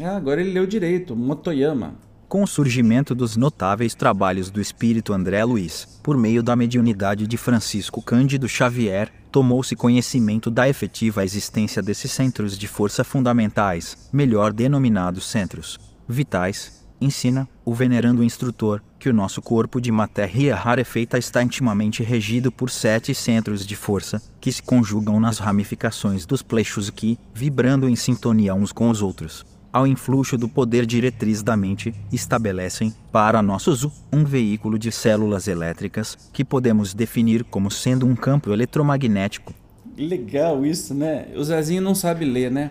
Ah, 0.02 0.16
agora 0.16 0.40
ele 0.40 0.52
leu 0.52 0.66
direito, 0.66 1.14
Motoyama 1.14 1.98
com 2.32 2.42
o 2.42 2.46
surgimento 2.46 3.14
dos 3.14 3.36
notáveis 3.36 3.94
trabalhos 3.94 4.50
do 4.50 4.58
espírito 4.58 5.12
André 5.12 5.44
Luiz, 5.44 6.00
por 6.02 6.16
meio 6.16 6.42
da 6.42 6.56
mediunidade 6.56 7.26
de 7.26 7.36
Francisco 7.36 8.00
Cândido 8.00 8.48
Xavier, 8.48 9.12
tomou-se 9.30 9.76
conhecimento 9.76 10.50
da 10.50 10.66
efetiva 10.66 11.24
existência 11.24 11.82
desses 11.82 12.10
centros 12.10 12.56
de 12.56 12.66
força 12.66 13.04
fundamentais, 13.04 14.08
melhor 14.10 14.50
denominados 14.50 15.26
centros 15.26 15.78
vitais. 16.08 16.81
Ensina 17.02 17.48
o 17.64 17.74
venerando 17.74 18.22
instrutor 18.22 18.80
que 18.96 19.08
o 19.08 19.12
nosso 19.12 19.42
corpo 19.42 19.80
de 19.80 19.90
matéria 19.90 20.54
rarefeita 20.54 21.18
está 21.18 21.42
intimamente 21.42 22.00
regido 22.00 22.52
por 22.52 22.70
sete 22.70 23.12
centros 23.12 23.66
de 23.66 23.74
força, 23.74 24.22
que 24.40 24.52
se 24.52 24.62
conjugam 24.62 25.18
nas 25.18 25.38
ramificações 25.38 26.24
dos 26.24 26.42
plexos 26.42 26.90
que, 26.90 27.18
vibrando 27.34 27.88
em 27.88 27.96
sintonia 27.96 28.54
uns 28.54 28.70
com 28.70 28.88
os 28.88 29.02
outros, 29.02 29.44
ao 29.72 29.84
influxo 29.84 30.38
do 30.38 30.48
poder 30.48 30.86
diretriz 30.86 31.42
da 31.42 31.56
mente, 31.56 31.92
estabelecem, 32.12 32.94
para 33.10 33.42
nosso 33.42 33.72
uso, 33.72 33.92
um 34.12 34.22
veículo 34.22 34.78
de 34.78 34.92
células 34.92 35.48
elétricas 35.48 36.16
que 36.32 36.44
podemos 36.44 36.94
definir 36.94 37.42
como 37.42 37.68
sendo 37.68 38.06
um 38.06 38.14
campo 38.14 38.52
eletromagnético. 38.52 39.52
Legal 39.98 40.64
isso, 40.64 40.94
né? 40.94 41.26
O 41.34 41.42
Zezinho 41.42 41.82
não 41.82 41.96
sabe 41.96 42.24
ler, 42.24 42.48
né? 42.48 42.70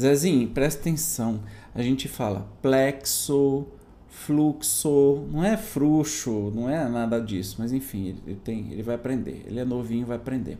Zezinho, 0.00 0.48
presta 0.48 0.82
atenção. 0.82 1.40
A 1.74 1.82
gente 1.82 2.08
fala 2.08 2.48
plexo, 2.60 3.66
fluxo, 4.08 5.26
não 5.30 5.44
é 5.44 5.56
fruxo, 5.56 6.52
não 6.54 6.68
é 6.68 6.88
nada 6.88 7.18
disso, 7.20 7.56
mas 7.58 7.72
enfim, 7.72 8.16
ele, 8.26 8.36
tem, 8.36 8.70
ele 8.72 8.82
vai 8.82 8.94
aprender. 8.94 9.44
Ele 9.46 9.58
é 9.58 9.64
novinho, 9.64 10.06
vai 10.06 10.16
aprender 10.16 10.58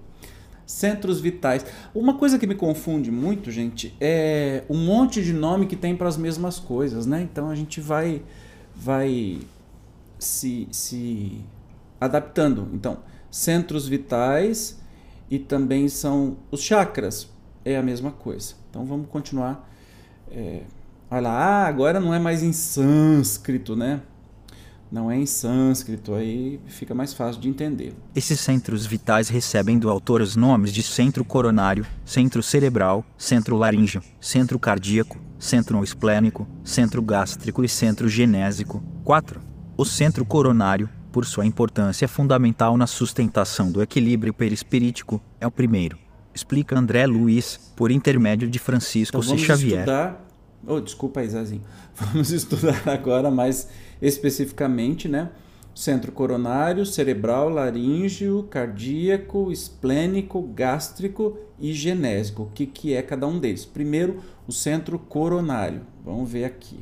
centros 0.66 1.20
vitais. 1.20 1.64
Uma 1.94 2.14
coisa 2.14 2.38
que 2.38 2.46
me 2.46 2.54
confunde 2.54 3.10
muito, 3.10 3.50
gente, 3.50 3.94
é 4.00 4.64
um 4.68 4.76
monte 4.76 5.22
de 5.22 5.32
nome 5.32 5.66
que 5.66 5.76
tem 5.76 5.94
para 5.96 6.08
as 6.08 6.16
mesmas 6.16 6.58
coisas, 6.58 7.04
né? 7.06 7.22
Então 7.22 7.50
a 7.50 7.54
gente 7.54 7.80
vai 7.80 8.22
vai 8.74 9.40
se, 10.18 10.66
se 10.70 11.40
adaptando. 12.00 12.68
Então, 12.72 12.98
centros 13.30 13.86
vitais 13.86 14.80
e 15.30 15.38
também 15.38 15.88
são 15.88 16.36
os 16.50 16.62
chakras, 16.62 17.28
é 17.64 17.76
a 17.76 17.82
mesma 17.82 18.10
coisa. 18.10 18.54
Então 18.70 18.84
vamos 18.84 19.08
continuar. 19.08 19.68
É, 20.30 20.62
olha 21.12 21.20
lá, 21.20 21.30
ah, 21.30 21.66
agora 21.66 22.00
não 22.00 22.14
é 22.14 22.18
mais 22.18 22.42
em 22.42 22.52
sânscrito, 22.52 23.76
né? 23.76 24.00
não 24.92 25.10
é 25.10 25.16
em 25.16 25.24
sânscrito, 25.24 26.12
aí 26.12 26.60
fica 26.66 26.94
mais 26.94 27.14
fácil 27.14 27.40
de 27.40 27.48
entender. 27.48 27.94
Esses 28.14 28.38
centros 28.38 28.84
vitais 28.84 29.30
recebem 29.30 29.78
do 29.78 29.88
autor 29.88 30.20
os 30.20 30.36
nomes 30.36 30.70
de 30.70 30.82
centro 30.82 31.24
coronário, 31.24 31.86
centro 32.04 32.42
cerebral, 32.42 33.02
centro 33.16 33.56
laríngeo, 33.56 34.02
centro 34.20 34.58
cardíaco, 34.58 35.18
centro 35.38 35.82
esplênico, 35.82 36.46
centro 36.62 37.00
gástrico 37.00 37.64
e 37.64 37.68
centro 37.68 38.06
genésico. 38.06 38.82
4. 39.02 39.40
O 39.78 39.84
centro 39.86 40.26
coronário, 40.26 40.90
por 41.10 41.24
sua 41.24 41.46
importância 41.46 42.06
fundamental 42.06 42.76
na 42.76 42.86
sustentação 42.86 43.72
do 43.72 43.82
equilíbrio 43.82 44.34
perispirítico, 44.34 45.22
é 45.40 45.46
o 45.46 45.50
primeiro. 45.50 45.96
Explica 46.34 46.78
André 46.78 47.06
Luiz, 47.06 47.58
por 47.74 47.90
intermédio 47.90 48.48
de 48.48 48.58
Francisco 48.58 49.18
então, 49.18 49.38
C. 49.38 49.44
Xavier. 49.44 49.80
Estudar... 49.80 50.31
Oh, 50.66 50.80
desculpa 50.80 51.20
aí, 51.20 51.28
Zezinho. 51.28 51.62
Vamos 51.94 52.30
estudar 52.30 52.88
agora 52.88 53.30
mais 53.30 53.68
especificamente, 54.00 55.08
né? 55.08 55.30
Centro 55.74 56.12
coronário, 56.12 56.84
cerebral, 56.84 57.48
laríngeo, 57.48 58.42
cardíaco, 58.44 59.50
esplênico, 59.50 60.42
gástrico 60.42 61.38
e 61.58 61.72
genésico. 61.72 62.42
O 62.42 62.50
que, 62.50 62.66
que 62.66 62.94
é 62.94 63.00
cada 63.00 63.26
um 63.26 63.38
deles? 63.38 63.64
Primeiro, 63.64 64.20
o 64.46 64.52
centro 64.52 64.98
coronário. 64.98 65.82
Vamos 66.04 66.30
ver 66.30 66.44
aqui. 66.44 66.78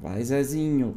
Vai, 0.00 0.24
Zezinho. 0.24 0.94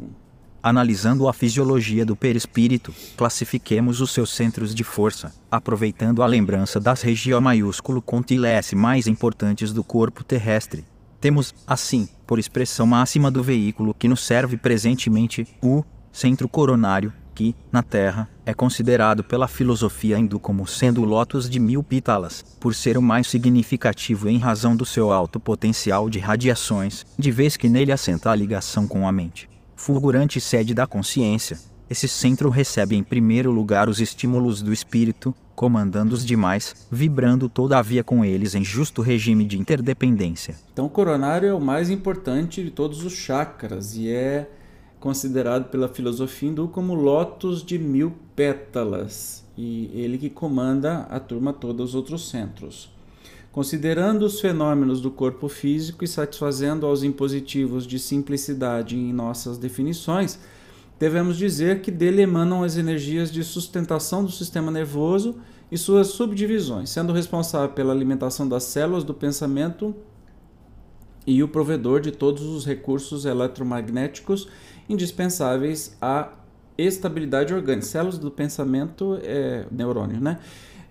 Analisando 0.61 1.27
a 1.27 1.33
fisiologia 1.33 2.05
do 2.05 2.15
perispírito, 2.15 2.95
classifiquemos 3.17 3.99
os 3.99 4.11
seus 4.11 4.29
centros 4.29 4.73
de 4.73 4.81
força, 4.81 5.33
aproveitando 5.51 6.23
a 6.23 6.25
lembrança 6.25 6.79
das 6.79 7.01
regiões 7.01 7.43
maiúsculo 7.43 8.01
com 8.01 8.23
tilés 8.23 8.71
mais 8.71 9.05
importantes 9.05 9.73
do 9.73 9.83
corpo 9.83 10.23
terrestre. 10.23 10.85
Temos, 11.23 11.55
assim, 11.65 12.09
por 12.27 12.37
expressão 12.37 12.85
máxima 12.85 13.31
do 13.31 13.41
veículo 13.41 13.93
que 13.93 14.09
nos 14.09 14.25
serve 14.25 14.57
presentemente, 14.57 15.47
o 15.61 15.81
centro 16.11 16.49
coronário, 16.49 17.13
que, 17.33 17.55
na 17.71 17.81
Terra, 17.81 18.27
é 18.45 18.53
considerado 18.53 19.23
pela 19.23 19.47
filosofia 19.47 20.19
hindu 20.19 20.37
como 20.37 20.67
sendo 20.67 21.01
o 21.01 21.05
lótus 21.05 21.49
de 21.49 21.61
mil 21.61 21.81
pítalas, 21.81 22.43
por 22.59 22.75
ser 22.75 22.97
o 22.97 23.01
mais 23.01 23.27
significativo 23.27 24.27
em 24.27 24.37
razão 24.37 24.75
do 24.75 24.85
seu 24.85 25.13
alto 25.13 25.39
potencial 25.39 26.09
de 26.09 26.19
radiações, 26.19 27.05
de 27.17 27.31
vez 27.31 27.55
que 27.55 27.69
nele 27.69 27.93
assenta 27.93 28.29
a 28.29 28.35
ligação 28.35 28.85
com 28.85 29.07
a 29.07 29.11
mente. 29.13 29.49
Fulgurante 29.77 30.41
sede 30.41 30.73
da 30.73 30.85
consciência, 30.85 31.57
esse 31.93 32.07
centro 32.07 32.49
recebe 32.49 32.95
em 32.95 33.03
primeiro 33.03 33.51
lugar 33.51 33.87
os 33.87 34.01
estímulos 34.01 34.63
do 34.63 34.73
espírito, 34.73 35.31
comandando 35.55 36.15
os 36.15 36.25
demais, 36.25 36.87
vibrando 36.91 37.47
todavia 37.47 38.03
com 38.03 38.25
eles 38.25 38.55
em 38.55 38.63
justo 38.63 39.03
regime 39.03 39.45
de 39.45 39.59
interdependência. 39.59 40.55
Então, 40.73 40.87
o 40.87 40.89
coronário 40.89 41.47
é 41.47 41.53
o 41.53 41.61
mais 41.61 41.91
importante 41.91 42.63
de 42.63 42.71
todos 42.71 43.05
os 43.05 43.13
chakras 43.13 43.95
e 43.95 44.09
é 44.09 44.49
considerado 44.99 45.69
pela 45.69 45.87
filosofia 45.87 46.49
hindu 46.49 46.67
como 46.67 46.95
lótus 46.95 47.63
de 47.63 47.77
mil 47.77 48.11
pétalas, 48.35 49.45
e 49.55 49.91
ele 49.93 50.17
que 50.17 50.31
comanda 50.31 51.01
a 51.11 51.19
turma 51.19 51.53
toda 51.53 51.83
os 51.83 51.93
outros 51.93 52.27
centros. 52.27 52.91
Considerando 53.51 54.23
os 54.23 54.41
fenômenos 54.41 54.99
do 54.99 55.11
corpo 55.11 55.47
físico 55.47 56.03
e 56.03 56.07
satisfazendo 56.07 56.87
aos 56.87 57.03
impositivos 57.03 57.85
de 57.85 57.99
simplicidade 57.99 58.97
em 58.97 59.13
nossas 59.13 59.59
definições, 59.59 60.39
devemos 61.03 61.37
dizer 61.37 61.81
que 61.81 61.91
dele 61.91 62.21
emanam 62.21 62.63
as 62.63 62.77
energias 62.77 63.29
de 63.29 63.43
sustentação 63.43 64.23
do 64.23 64.31
sistema 64.31 64.71
nervoso 64.71 65.35
e 65.69 65.77
suas 65.77 66.07
subdivisões, 66.07 66.91
sendo 66.91 67.11
responsável 67.11 67.67
pela 67.75 67.91
alimentação 67.91 68.47
das 68.47 68.63
células 68.63 69.03
do 69.03 69.13
pensamento 69.13 69.93
e 71.27 71.43
o 71.43 71.47
provedor 71.49 71.99
de 71.99 72.09
todos 72.09 72.43
os 72.43 72.65
recursos 72.65 73.25
eletromagnéticos 73.25 74.47
indispensáveis 74.87 75.97
à 76.01 76.29
estabilidade 76.77 77.53
orgânica. 77.53 77.85
Células 77.85 78.17
do 78.17 78.31
pensamento 78.31 79.19
é 79.23 79.65
neurônio, 79.69 80.21
né? 80.21 80.39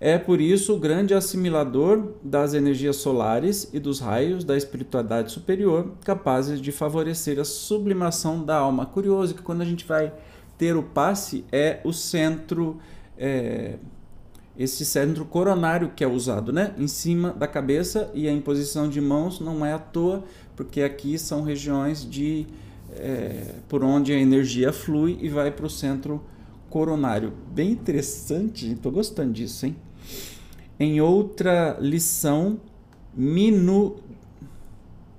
É 0.05 0.17
por 0.17 0.41
isso 0.41 0.73
o 0.73 0.77
grande 0.77 1.13
assimilador 1.13 2.15
das 2.21 2.53
energias 2.53 2.97
solares 2.97 3.69
e 3.71 3.79
dos 3.79 4.01
raios 4.01 4.43
da 4.43 4.57
espiritualidade 4.57 5.31
superior, 5.31 5.93
capazes 6.03 6.59
de 6.59 6.73
favorecer 6.73 7.39
a 7.39 7.45
sublimação 7.45 8.43
da 8.43 8.57
alma. 8.57 8.85
Curioso 8.85 9.33
que 9.33 9.41
quando 9.41 9.61
a 9.61 9.65
gente 9.65 9.85
vai 9.85 10.11
ter 10.57 10.75
o 10.75 10.83
passe, 10.83 11.45
é 11.53 11.79
o 11.85 11.93
centro, 11.93 12.79
é, 13.17 13.77
esse 14.59 14.83
centro 14.83 15.23
coronário 15.23 15.93
que 15.95 16.03
é 16.03 16.07
usado, 16.07 16.51
né? 16.51 16.75
Em 16.77 16.89
cima 16.89 17.31
da 17.31 17.47
cabeça 17.47 18.11
e 18.13 18.27
a 18.27 18.31
imposição 18.33 18.89
de 18.89 18.99
mãos 18.99 19.39
não 19.39 19.65
é 19.65 19.71
à 19.71 19.79
toa, 19.79 20.25
porque 20.53 20.81
aqui 20.81 21.17
são 21.17 21.43
regiões 21.43 22.05
de 22.05 22.45
é, 22.91 23.55
por 23.69 23.81
onde 23.85 24.11
a 24.11 24.19
energia 24.19 24.73
flui 24.73 25.17
e 25.21 25.29
vai 25.29 25.49
para 25.49 25.65
o 25.65 25.69
centro 25.69 26.21
coronário. 26.69 27.31
Bem 27.53 27.71
interessante, 27.71 28.69
estou 28.69 28.91
gostando 28.91 29.31
disso, 29.31 29.65
hein? 29.65 29.77
Em 30.79 30.99
outra 30.99 31.77
lição, 31.79 32.59
minu, 33.13 33.97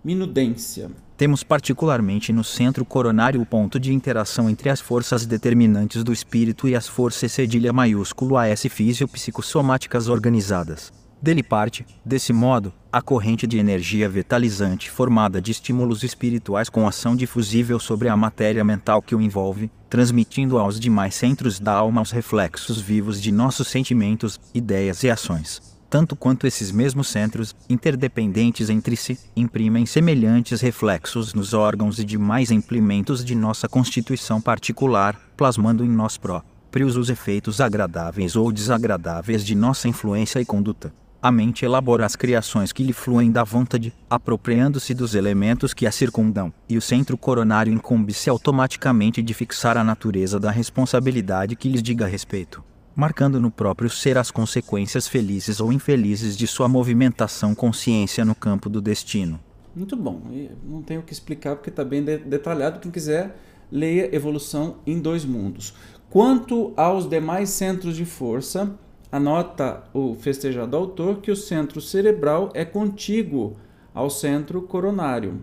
minudência. 0.03 0.91
Temos 1.17 1.45
particularmente 1.45 2.33
no 2.33 2.43
centro 2.43 2.85
coronário 2.85 3.41
o 3.41 3.47
ponto 3.47 3.79
de 3.79 3.93
interação 3.93 4.51
entre 4.51 4.69
as 4.69 4.81
forças 4.81 5.25
determinantes 5.25 6.03
do 6.03 6.13
espírito 6.13 6.69
e 6.69 6.75
as 6.75 6.89
forças 6.89 7.31
cedilha 7.31 7.73
maiúsculo 7.73 8.37
AS 8.37 8.63
fisiopsicossomáticas 8.63 10.09
organizadas. 10.09 10.93
Dele 11.25 11.43
parte, 11.43 11.87
desse 12.05 12.35
modo, 12.35 12.71
a 12.93 13.01
corrente 13.01 13.47
de 13.47 13.57
energia 13.57 14.07
vitalizante 14.11 14.91
formada 14.91 15.41
de 15.41 15.53
estímulos 15.53 16.03
espirituais 16.03 16.69
com 16.69 16.87
ação 16.87 17.17
difusível 17.17 17.81
sobre 17.81 18.11
a 18.11 18.17
matéria 18.17 18.63
mental 18.63 19.01
que 19.01 19.15
o 19.15 19.23
envolve, 19.23 19.71
transmitindo 19.89 20.59
aos 20.59 20.79
demais 20.79 21.15
centros 21.15 21.59
da 21.59 21.73
alma 21.73 22.03
os 22.03 22.11
reflexos 22.11 22.79
vivos 22.79 23.23
de 23.23 23.33
nossos 23.33 23.69
sentimentos, 23.69 24.39
ideias 24.53 25.03
e 25.03 25.09
ações. 25.09 25.63
Tanto 25.89 26.15
quanto 26.15 26.47
esses 26.47 26.71
mesmos 26.71 27.09
centros, 27.09 27.57
interdependentes 27.71 28.69
entre 28.69 28.95
si, 28.95 29.19
imprimem 29.35 29.87
semelhantes 29.87 30.61
reflexos 30.61 31.33
nos 31.33 31.55
órgãos 31.55 31.99
e 31.99 32.05
demais 32.05 32.51
implementos 32.51 33.25
de 33.25 33.35
nossa 33.35 33.67
constituição 33.67 34.43
particular, 34.43 35.19
plasmando 35.39 35.87
em 35.87 35.89
nós 35.89 36.19
próprios 36.19 36.99
os 36.99 37.09
efeitos 37.09 37.63
agradáveis 37.63 38.37
ou 38.37 38.53
desagradáveis 38.53 39.43
de 39.43 39.55
nossa 39.55 39.89
influência 39.89 40.39
e 40.39 40.45
conduta. 40.45 40.93
A 41.25 41.33
mente 41.33 41.65
elabora 41.65 42.05
as 42.05 42.15
criações 42.15 42.71
que 42.71 42.83
lhe 42.83 42.93
fluem 42.93 43.33
da 43.33 43.43
vontade, 43.43 43.95
apropriando-se 44.11 44.93
dos 44.93 45.15
elementos 45.15 45.73
que 45.73 45.87
a 45.87 45.91
circundam, 45.91 46.53
e 46.69 46.77
o 46.77 46.83
centro 46.83 47.17
coronário 47.17 47.73
incumbe-se 47.73 48.29
automaticamente 48.29 49.23
de 49.23 49.33
fixar 49.33 49.79
a 49.79 49.83
natureza 49.83 50.39
da 50.39 50.51
responsabilidade 50.51 51.57
que 51.57 51.67
lhes 51.67 51.83
diga 51.83 52.07
respeito, 52.07 52.63
marcando 52.95 53.41
no 53.41 53.51
próprio 53.51 53.89
ser 53.89 54.19
as 54.19 54.31
consequências 54.31 55.09
felizes 55.09 55.61
ou 55.61 55.73
infelizes 55.73 56.37
de 56.37 56.47
sua 56.47 56.69
movimentação 56.69 57.55
consciência 57.55 58.23
no 58.23 58.35
campo 58.35 58.69
do 58.69 58.83
destino. 58.83 59.41
Muito 59.75 59.97
bom. 59.97 60.21
Não 60.63 60.83
tenho 60.83 61.01
o 61.01 61.05
que 61.05 61.15
explicar 61.15 61.57
porque 61.57 61.71
está 61.71 61.83
bem 61.83 62.05
detalhado. 62.05 62.81
Quem 62.81 62.91
quiser, 62.91 63.35
leia 63.73 64.15
Evolução 64.15 64.77
em 64.87 65.01
Dois 65.01 65.25
Mundos. 65.25 65.73
Quanto 66.11 66.75
aos 66.77 67.09
demais 67.09 67.49
centros 67.49 67.97
de 67.97 68.05
força, 68.05 68.79
Anota 69.15 69.85
o 69.95 70.17
festejado 70.17 70.77
autor 70.77 71.21
que 71.21 71.31
o 71.31 71.37
centro 71.37 71.81
cerebral 71.81 72.51
é 72.53 72.65
contíguo 72.65 73.57
ao 73.95 74.11
centro 74.11 74.61
coronário 74.63 75.41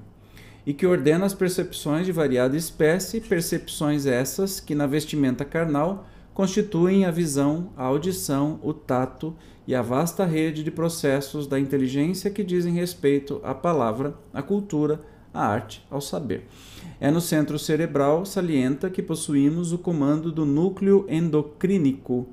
e 0.65 0.73
que 0.73 0.85
ordena 0.85 1.25
as 1.25 1.33
percepções 1.33 2.05
de 2.05 2.11
variada 2.11 2.57
espécie, 2.57 3.21
percepções 3.21 4.05
essas 4.05 4.59
que 4.59 4.75
na 4.75 4.85
vestimenta 4.85 5.45
carnal 5.45 6.05
constituem 6.33 7.05
a 7.05 7.11
visão, 7.11 7.69
a 7.77 7.85
audição, 7.85 8.59
o 8.61 8.73
tato 8.73 9.33
e 9.65 9.73
a 9.73 9.81
vasta 9.81 10.25
rede 10.25 10.65
de 10.65 10.69
processos 10.69 11.47
da 11.47 11.57
inteligência 11.57 12.29
que 12.29 12.43
dizem 12.43 12.73
respeito 12.73 13.39
à 13.41 13.55
palavra, 13.55 14.15
à 14.33 14.41
cultura, 14.41 14.99
à 15.33 15.47
arte, 15.47 15.81
ao 15.89 16.01
saber. 16.01 16.45
É 16.99 17.09
no 17.09 17.21
centro 17.21 17.57
cerebral, 17.57 18.25
salienta, 18.25 18.89
que 18.89 19.01
possuímos 19.01 19.71
o 19.71 19.77
comando 19.77 20.29
do 20.29 20.45
núcleo 20.45 21.05
endocrínico 21.07 22.27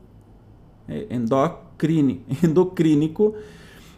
é, 0.89 1.07
endocrínico 2.43 3.35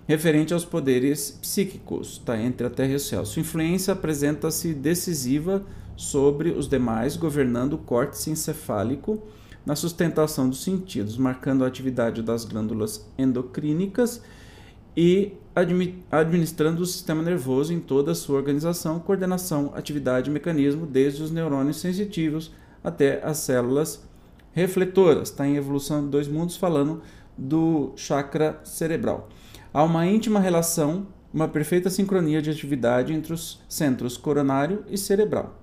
referente 0.06 0.52
aos 0.52 0.64
poderes 0.64 1.38
psíquicos, 1.40 2.18
tá? 2.18 2.36
entre 2.36 2.66
a 2.66 2.70
Terra 2.70 2.92
e 2.92 2.96
o 2.96 3.00
céu. 3.00 3.24
Sua 3.24 3.40
influência 3.40 3.92
apresenta-se 3.92 4.74
decisiva 4.74 5.62
sobre 5.96 6.50
os 6.50 6.66
demais, 6.68 7.16
governando 7.16 7.74
o 7.74 7.78
córtex 7.78 8.26
encefálico 8.26 9.22
na 9.64 9.76
sustentação 9.76 10.48
dos 10.48 10.64
sentidos, 10.64 11.16
marcando 11.16 11.62
a 11.62 11.68
atividade 11.68 12.22
das 12.22 12.44
glândulas 12.44 13.06
endocrínicas 13.16 14.22
e 14.96 15.34
administrando 16.10 16.82
o 16.82 16.86
sistema 16.86 17.22
nervoso 17.22 17.72
em 17.72 17.78
toda 17.78 18.12
a 18.12 18.14
sua 18.14 18.36
organização, 18.36 18.98
coordenação, 18.98 19.72
atividade 19.74 20.30
e 20.30 20.32
mecanismo, 20.32 20.86
desde 20.86 21.22
os 21.22 21.30
neurônios 21.30 21.78
sensitivos 21.80 22.50
até 22.82 23.24
as 23.24 23.38
células 23.38 24.02
refletoras, 24.52 25.30
está 25.30 25.46
em 25.46 25.56
Evolução 25.56 26.04
de 26.04 26.10
Dois 26.10 26.28
Mundos, 26.28 26.56
falando 26.56 27.02
do 27.36 27.92
chakra 27.96 28.60
cerebral. 28.64 29.28
Há 29.72 29.82
uma 29.84 30.06
íntima 30.06 30.40
relação, 30.40 31.06
uma 31.32 31.48
perfeita 31.48 31.88
sincronia 31.88 32.42
de 32.42 32.50
atividade 32.50 33.12
entre 33.12 33.32
os 33.32 33.60
centros 33.68 34.16
coronário 34.16 34.84
e 34.88 34.98
cerebral. 34.98 35.58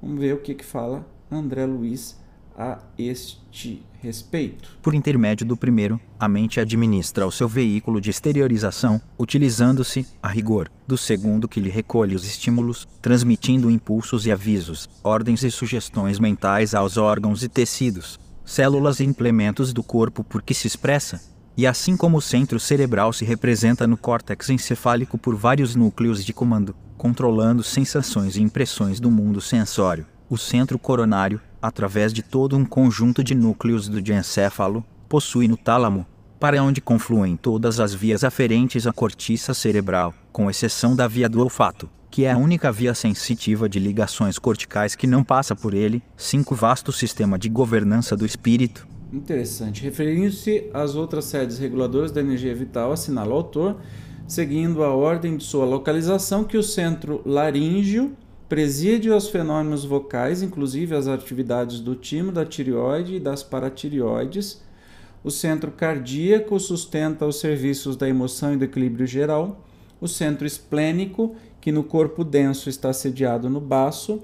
Vamos 0.00 0.20
ver 0.20 0.34
o 0.34 0.38
que, 0.38 0.54
que 0.54 0.64
fala 0.64 1.04
André 1.30 1.66
Luiz 1.66 2.16
a 2.56 2.78
este 2.98 3.82
respeito. 4.00 4.78
Por 4.82 4.94
intermédio 4.94 5.46
do 5.46 5.56
primeiro, 5.56 6.00
a 6.18 6.28
mente 6.28 6.60
administra 6.60 7.26
o 7.26 7.30
seu 7.30 7.48
veículo 7.48 8.00
de 8.00 8.10
exteriorização, 8.10 9.00
utilizando-se, 9.18 10.06
a 10.20 10.28
rigor, 10.28 10.70
do 10.86 10.96
segundo 10.96 11.48
que 11.48 11.60
lhe 11.60 11.70
recolhe 11.70 12.16
os 12.16 12.24
estímulos, 12.24 12.86
transmitindo 13.00 13.70
impulsos 13.70 14.26
e 14.26 14.32
avisos, 14.32 14.88
ordens 15.04 15.42
e 15.44 15.50
sugestões 15.50 16.18
mentais 16.18 16.74
aos 16.74 16.96
órgãos 16.96 17.42
e 17.42 17.48
tecidos, 17.48 18.18
células 18.48 18.98
e 18.98 19.04
implementos 19.04 19.74
do 19.74 19.82
corpo 19.82 20.24
por 20.24 20.40
que 20.40 20.54
se 20.54 20.66
expressa, 20.66 21.20
e 21.54 21.66
assim 21.66 21.98
como 21.98 22.16
o 22.16 22.22
centro 22.22 22.58
cerebral 22.58 23.12
se 23.12 23.22
representa 23.22 23.86
no 23.86 23.94
córtex 23.94 24.48
encefálico 24.48 25.18
por 25.18 25.36
vários 25.36 25.74
núcleos 25.76 26.24
de 26.24 26.32
comando, 26.32 26.74
controlando 26.96 27.62
sensações 27.62 28.36
e 28.36 28.42
impressões 28.42 28.98
do 29.00 29.10
mundo 29.10 29.38
sensório, 29.38 30.06
o 30.30 30.38
centro 30.38 30.78
coronário, 30.78 31.38
através 31.60 32.10
de 32.10 32.22
todo 32.22 32.56
um 32.56 32.64
conjunto 32.64 33.22
de 33.22 33.34
núcleos 33.34 33.86
do 33.86 34.00
diencéfalo, 34.00 34.82
possui 35.10 35.46
no 35.46 35.56
tálamo, 35.56 36.06
para 36.40 36.62
onde 36.62 36.80
confluem 36.80 37.36
todas 37.36 37.78
as 37.78 37.92
vias 37.92 38.24
aferentes 38.24 38.86
à 38.86 38.94
cortiça 38.94 39.52
cerebral, 39.52 40.14
com 40.32 40.48
exceção 40.48 40.96
da 40.96 41.06
via 41.06 41.28
do 41.28 41.42
olfato, 41.42 41.90
que 42.10 42.24
é 42.24 42.32
a 42.32 42.38
única 42.38 42.72
via 42.72 42.94
sensitiva 42.94 43.68
de 43.68 43.78
ligações 43.78 44.38
corticais 44.38 44.94
que 44.94 45.06
não 45.06 45.22
passa 45.22 45.54
por 45.54 45.74
ele, 45.74 46.02
cinco 46.16 46.54
vasto 46.54 46.92
sistema 46.92 47.38
de 47.38 47.48
governança 47.48 48.16
do 48.16 48.24
espírito. 48.24 48.86
Interessante. 49.12 49.82
Referindo-se 49.82 50.68
às 50.72 50.94
outras 50.94 51.24
sedes 51.24 51.58
reguladoras 51.58 52.12
da 52.12 52.20
energia 52.20 52.54
vital, 52.54 52.92
assinala 52.92 53.32
o 53.32 53.36
autor, 53.36 53.76
seguindo 54.26 54.82
a 54.82 54.94
ordem 54.94 55.36
de 55.36 55.44
sua 55.44 55.64
localização, 55.64 56.44
que 56.44 56.58
o 56.58 56.62
centro 56.62 57.22
laríngeo 57.24 58.14
preside 58.48 59.10
os 59.10 59.28
fenômenos 59.28 59.84
vocais, 59.84 60.42
inclusive 60.42 60.94
as 60.94 61.06
atividades 61.06 61.80
do 61.80 61.94
timo, 61.94 62.32
da 62.32 62.44
tireoide 62.44 63.16
e 63.16 63.20
das 63.20 63.42
paratireoides. 63.42 64.62
O 65.22 65.30
centro 65.30 65.70
cardíaco 65.70 66.58
sustenta 66.58 67.26
os 67.26 67.40
serviços 67.40 67.96
da 67.96 68.08
emoção 68.08 68.54
e 68.54 68.56
do 68.56 68.64
equilíbrio 68.64 69.06
geral. 69.06 69.64
O 70.00 70.06
centro 70.06 70.46
esplênico 70.46 71.34
que 71.68 71.72
no 71.72 71.84
corpo 71.84 72.24
denso 72.24 72.70
está 72.70 72.94
sediado 72.94 73.50
no 73.50 73.60
baço, 73.60 74.22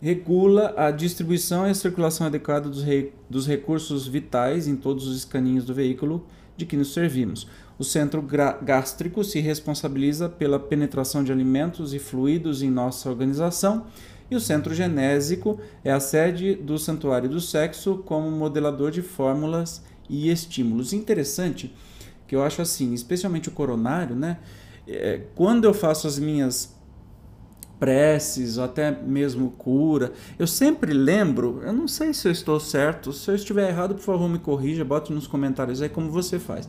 regula 0.00 0.74
a 0.76 0.90
distribuição 0.90 1.64
e 1.64 1.70
a 1.70 1.74
circulação 1.74 2.26
adequada 2.26 2.68
dos, 2.68 2.82
re, 2.82 3.12
dos 3.30 3.46
recursos 3.46 4.08
vitais 4.08 4.66
em 4.66 4.74
todos 4.74 5.06
os 5.06 5.18
escaninhos 5.18 5.64
do 5.64 5.72
veículo 5.72 6.26
de 6.56 6.66
que 6.66 6.76
nos 6.76 6.92
servimos. 6.92 7.46
O 7.78 7.84
centro 7.84 8.20
gástrico 8.20 9.22
se 9.22 9.38
responsabiliza 9.38 10.28
pela 10.28 10.58
penetração 10.58 11.22
de 11.22 11.30
alimentos 11.30 11.94
e 11.94 12.00
fluidos 12.00 12.60
em 12.60 12.70
nossa 12.72 13.08
organização, 13.08 13.86
e 14.28 14.34
o 14.34 14.40
centro 14.40 14.74
genésico 14.74 15.60
é 15.84 15.92
a 15.92 16.00
sede 16.00 16.56
do 16.56 16.76
santuário 16.76 17.28
do 17.28 17.40
sexo 17.40 17.98
como 17.98 18.28
modelador 18.32 18.90
de 18.90 19.00
fórmulas 19.00 19.80
e 20.08 20.28
estímulos. 20.28 20.92
Interessante 20.92 21.72
que 22.26 22.34
eu 22.34 22.42
acho 22.42 22.60
assim, 22.60 22.92
especialmente 22.92 23.48
o 23.48 23.52
coronário, 23.52 24.16
né? 24.16 24.38
é, 24.90 25.20
quando 25.34 25.64
eu 25.64 25.72
faço 25.72 26.06
as 26.06 26.18
minhas 26.18 26.76
preces 27.80 28.58
ou 28.58 28.64
até 28.64 28.90
mesmo 28.90 29.50
cura, 29.52 30.12
eu 30.38 30.46
sempre 30.46 30.92
lembro, 30.92 31.62
eu 31.64 31.72
não 31.72 31.88
sei 31.88 32.12
se 32.12 32.28
eu 32.28 32.32
estou 32.32 32.60
certo, 32.60 33.10
se 33.10 33.30
eu 33.30 33.34
estiver 33.34 33.70
errado, 33.70 33.94
por 33.94 34.02
favor 34.02 34.28
me 34.28 34.38
corrija, 34.38 34.84
bote 34.84 35.12
nos 35.12 35.26
comentários 35.26 35.80
aí 35.80 35.88
como 35.88 36.10
você 36.10 36.38
faz. 36.38 36.68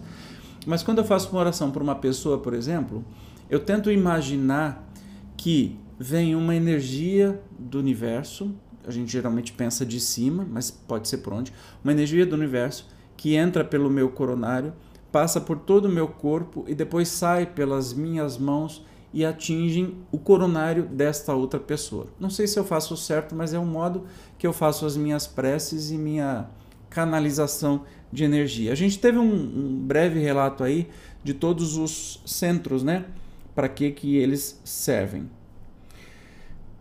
Mas 0.65 0.81
quando 0.81 0.99
eu 0.99 1.03
faço 1.03 1.29
uma 1.29 1.41
oração 1.41 1.69
por 1.69 1.81
uma 1.81 1.95
pessoa, 1.95 2.37
por 2.37 2.53
exemplo, 2.53 3.03
eu 3.49 3.59
tento 3.59 3.91
imaginar 3.91 4.89
que 5.35 5.77
vem 5.99 6.33
uma 6.35 6.55
energia 6.55 7.41
do 7.59 7.77
universo, 7.77 8.55
a 8.87 8.91
gente 8.91 9.11
geralmente 9.11 9.51
pensa 9.51 9.85
de 9.85 9.99
cima, 9.99 10.47
mas 10.49 10.71
pode 10.71 11.07
ser 11.07 11.17
por 11.17 11.33
onde, 11.33 11.53
uma 11.83 11.91
energia 11.91 12.25
do 12.25 12.35
universo 12.35 12.87
que 13.17 13.35
entra 13.35 13.63
pelo 13.63 13.89
meu 13.89 14.09
coronário, 14.09 14.73
passa 15.11 15.41
por 15.41 15.59
todo 15.59 15.85
o 15.85 15.89
meu 15.89 16.07
corpo 16.07 16.63
e 16.67 16.73
depois 16.73 17.09
sai 17.09 17.45
pelas 17.45 17.93
minhas 17.93 18.37
mãos 18.37 18.85
e 19.13 19.25
atingem 19.25 19.95
o 20.11 20.17
coronário 20.17 20.83
desta 20.83 21.33
outra 21.33 21.59
pessoa. 21.59 22.07
Não 22.19 22.29
sei 22.29 22.47
se 22.47 22.57
eu 22.57 22.63
faço 22.63 22.95
certo, 22.95 23.35
mas 23.35 23.53
é 23.53 23.59
um 23.59 23.65
modo 23.65 24.05
que 24.37 24.47
eu 24.47 24.53
faço 24.53 24.85
as 24.85 24.95
minhas 24.95 25.27
preces 25.27 25.91
e 25.91 25.97
minha 25.97 26.47
canalização 26.89 27.83
de 28.11 28.23
energia. 28.23 28.71
A 28.71 28.75
gente 28.75 28.99
teve 28.99 29.17
um, 29.17 29.31
um 29.31 29.79
breve 29.79 30.19
relato 30.19 30.63
aí 30.63 30.87
de 31.23 31.33
todos 31.33 31.77
os 31.77 32.21
centros, 32.25 32.83
né? 32.83 33.05
Para 33.53 33.69
que, 33.69 33.91
que 33.91 34.17
eles 34.17 34.59
servem. 34.63 35.29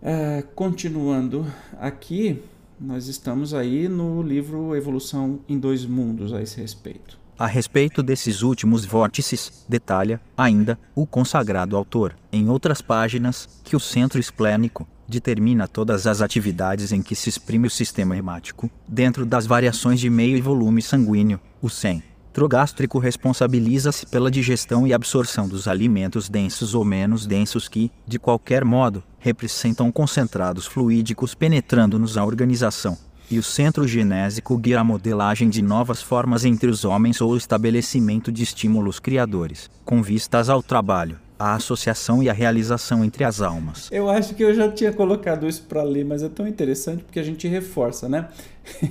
É, 0.02 0.42
continuando 0.54 1.46
aqui, 1.78 2.42
nós 2.80 3.06
estamos 3.06 3.52
aí 3.52 3.88
no 3.88 4.22
livro 4.22 4.74
Evolução 4.74 5.40
em 5.48 5.58
Dois 5.58 5.84
Mundos 5.84 6.32
a 6.32 6.40
esse 6.40 6.60
respeito. 6.60 7.19
A 7.40 7.46
respeito 7.46 8.02
desses 8.02 8.42
últimos 8.42 8.84
vórtices, 8.84 9.64
detalha, 9.66 10.20
ainda, 10.36 10.78
o 10.94 11.06
consagrado 11.06 11.74
autor, 11.74 12.14
em 12.30 12.50
outras 12.50 12.82
páginas, 12.82 13.48
que 13.64 13.74
o 13.74 13.80
centro 13.80 14.20
esplênico 14.20 14.86
determina 15.08 15.66
todas 15.66 16.06
as 16.06 16.20
atividades 16.20 16.92
em 16.92 17.00
que 17.00 17.16
se 17.16 17.30
exprime 17.30 17.66
o 17.66 17.70
sistema 17.70 18.14
hemático, 18.14 18.70
dentro 18.86 19.24
das 19.24 19.46
variações 19.46 19.98
de 19.98 20.10
meio 20.10 20.36
e 20.36 20.40
volume 20.42 20.82
sanguíneo, 20.82 21.40
o 21.62 21.70
centro 21.70 22.46
gástrico 22.46 22.98
responsabiliza-se 22.98 24.04
pela 24.04 24.30
digestão 24.30 24.86
e 24.86 24.92
absorção 24.92 25.48
dos 25.48 25.66
alimentos 25.66 26.28
densos 26.28 26.74
ou 26.74 26.84
menos 26.84 27.24
densos 27.24 27.70
que, 27.70 27.90
de 28.06 28.18
qualquer 28.18 28.66
modo, 28.66 29.02
representam 29.18 29.90
concentrados 29.90 30.66
fluídicos 30.66 31.34
penetrando-nos 31.34 32.18
a 32.18 32.24
organização 32.24 32.98
e 33.30 33.38
o 33.38 33.42
centro 33.42 33.86
genésico 33.86 34.58
guia 34.58 34.80
a 34.80 34.84
modelagem 34.84 35.48
de 35.48 35.62
novas 35.62 36.02
formas 36.02 36.44
entre 36.44 36.68
os 36.68 36.84
homens 36.84 37.20
ou 37.20 37.30
o 37.30 37.36
estabelecimento 37.36 38.32
de 38.32 38.42
estímulos 38.42 38.98
criadores, 38.98 39.70
com 39.84 40.02
vistas 40.02 40.50
ao 40.50 40.62
trabalho, 40.62 41.16
à 41.38 41.54
associação 41.54 42.22
e 42.22 42.28
à 42.28 42.32
realização 42.32 43.04
entre 43.04 43.22
as 43.22 43.40
almas. 43.40 43.88
Eu 43.92 44.10
acho 44.10 44.34
que 44.34 44.42
eu 44.42 44.52
já 44.52 44.70
tinha 44.70 44.92
colocado 44.92 45.46
isso 45.46 45.62
para 45.62 45.82
ler, 45.82 46.04
mas 46.04 46.24
é 46.24 46.28
tão 46.28 46.46
interessante 46.46 47.04
porque 47.04 47.20
a 47.20 47.22
gente 47.22 47.46
reforça, 47.46 48.08
né? 48.08 48.28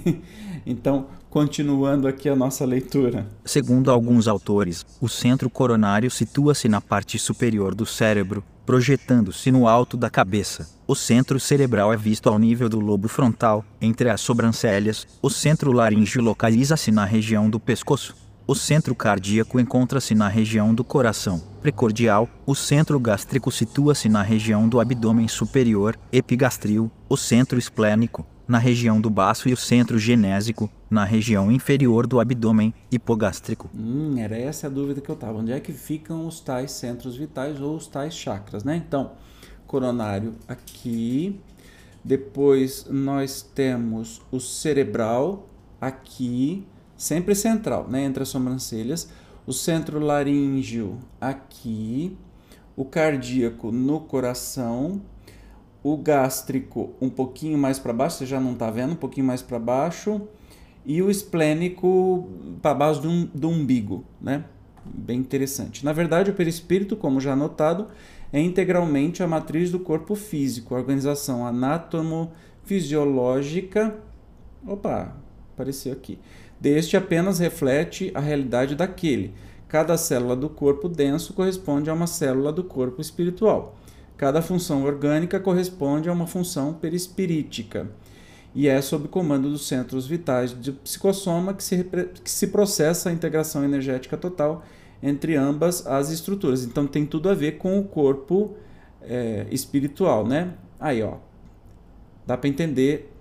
então, 0.66 1.08
continuando 1.30 2.08
aqui 2.08 2.30
a 2.30 2.36
nossa 2.36 2.66
leitura. 2.66 3.28
Segundo 3.44 3.92
alguns 3.92 4.28
autores, 4.28 4.86
o 5.02 5.10
centro 5.10 5.50
coronário 5.50 6.10
situa-se 6.10 6.70
na 6.70 6.80
parte 6.80 7.20
superior 7.20 7.76
do 7.76 7.86
cérebro, 7.86 8.44
projetando-se 8.70 9.52
no 9.52 9.68
alto 9.68 9.98
da 9.98 10.12
cabeça. 10.12 10.70
O 10.86 10.94
centro 10.94 11.40
cerebral 11.40 11.92
é 11.92 11.98
visto 11.98 12.30
ao 12.30 12.38
nível 12.38 12.70
do 12.70 12.80
lobo 12.80 13.08
frontal, 13.08 13.66
entre 13.82 14.12
as 14.12 14.22
sobrancelhas. 14.22 15.08
O 15.24 15.30
centro 15.32 15.72
laríngeo 15.72 16.22
localiza-se 16.22 16.92
na 16.92 17.04
região 17.04 17.50
do 17.50 17.60
pescoço. 17.60 18.16
O 18.46 18.54
centro 18.54 18.94
cardíaco 18.94 19.60
encontra-se 19.60 20.14
na 20.14 20.28
região 20.28 20.72
do 20.72 20.84
coração 20.84 21.42
precordial. 21.64 22.30
O 22.46 22.54
centro 22.54 23.00
gástrico 23.00 23.52
situa-se 23.52 24.08
na 24.08 24.22
região 24.22 24.70
do 24.70 24.80
abdômen 24.80 25.28
superior, 25.28 25.98
epigastril. 26.12 26.92
O 27.10 27.18
centro 27.18 27.58
esplênico, 27.58 28.24
na 28.48 28.60
região 28.60 29.02
do 29.02 29.10
baço 29.10 29.50
e 29.50 29.54
o 29.54 29.58
centro 29.58 29.98
genésico, 29.98 30.70
na 30.90 31.04
região 31.04 31.52
inferior 31.52 32.08
do 32.08 32.20
abdômen 32.20 32.74
hipogástrico. 32.92 33.70
Hum, 33.76 34.16
era 34.18 34.38
essa 34.38 34.68
a 34.68 34.70
dúvida 34.70 35.02
que 35.02 35.10
eu 35.10 35.16
estava. 35.16 35.38
Onde 35.38 35.52
é 35.52 35.60
que 35.60 35.72
ficam 35.72 36.26
os 36.26 36.40
tais 36.40 36.72
centros 36.72 37.16
vitais 37.16 37.62
ou 37.62 37.76
os 37.76 37.88
tais 37.88 38.14
chakras, 38.14 38.64
né? 38.64 38.76
Então, 38.76 39.12
coronário 39.68 40.34
aqui. 40.48 41.40
Depois 42.04 42.88
nós 42.90 43.42
temos 43.42 44.22
o 44.32 44.40
cerebral 44.40 45.48
aqui, 45.80 46.66
sempre 46.98 47.36
central, 47.36 47.88
né, 47.88 48.04
entre 48.04 48.24
as 48.24 48.30
sobrancelhas. 48.30 49.10
O 49.46 49.54
centro 49.54 50.00
laríngeo 50.00 50.98
aqui, 51.20 52.18
o 52.76 52.86
cardíaco 52.86 53.72
no 53.72 54.00
coração, 54.00 55.02
o 55.84 55.98
gástrico 55.98 56.94
um 57.02 57.10
pouquinho 57.10 57.58
mais 57.58 57.80
para 57.80 57.94
baixo, 57.94 58.18
você 58.18 58.26
já 58.26 58.40
não 58.40 58.54
está 58.54 58.70
vendo, 58.72 58.94
um 58.94 58.98
pouquinho 58.98 59.26
mais 59.26 59.42
para 59.42 59.60
baixo, 59.60 60.22
e 60.90 61.02
o 61.04 61.12
esplênico 61.12 62.28
para 62.64 62.74
baixo 62.74 63.02
do, 63.02 63.28
do 63.28 63.48
umbigo, 63.48 64.04
né? 64.20 64.46
Bem 64.84 65.20
interessante. 65.20 65.86
Na 65.86 65.94
verdade, 65.94 66.32
o 66.32 66.34
perispírito, 66.34 66.96
como 66.96 67.22
já 67.22 67.36
notado, 67.36 67.90
é 68.34 68.42
integralmente 68.42 69.22
a 69.22 69.28
matriz 69.28 69.70
do 69.70 69.80
corpo 69.80 70.16
físico, 70.16 70.74
a 70.74 70.80
organização 70.80 71.46
anatomo-fisiológica. 71.46 73.98
Opa, 74.66 75.16
apareceu 75.54 75.94
aqui. 75.94 76.18
Deste 76.60 76.98
apenas 76.98 77.38
reflete 77.38 78.12
a 78.16 78.20
realidade 78.20 78.74
daquele. 78.74 79.36
Cada 79.68 79.96
célula 79.96 80.36
do 80.36 80.50
corpo 80.50 80.90
denso 80.90 81.34
corresponde 81.34 81.92
a 81.92 81.94
uma 81.94 82.08
célula 82.08 82.52
do 82.52 82.64
corpo 82.64 83.00
espiritual. 83.00 83.78
Cada 84.18 84.42
função 84.42 84.84
orgânica 84.84 85.40
corresponde 85.40 86.10
a 86.10 86.14
uma 86.14 86.26
função 86.26 86.74
perispirítica 86.74 87.92
e 88.54 88.68
é 88.68 88.82
sob 88.82 89.08
comando 89.08 89.50
dos 89.50 89.68
centros 89.68 90.08
vitais 90.08 90.60
de 90.60 90.72
psicossoma 90.72 91.54
que 91.54 91.64
se, 91.64 91.84
que 92.24 92.30
se 92.30 92.48
processa 92.48 93.10
a 93.10 93.14
integração 93.14 93.64
energética 93.64 94.18
total 94.18 94.64
entre 95.02 95.36
ambas 95.36 95.86
as 95.86 96.10
estruturas. 96.10 96.64
Então 96.64 96.86
tem 96.88 97.06
tudo 97.06 97.30
a 97.30 97.34
ver 97.34 97.58
com 97.58 97.80
o 97.80 97.84
corpo 97.84 98.56
é, 99.02 99.46
espiritual, 99.52 100.26
né? 100.26 100.54
Aí, 100.80 101.02
ó, 101.02 101.18
dá 102.26 102.38
para 102.38 102.50
entender 102.50 103.14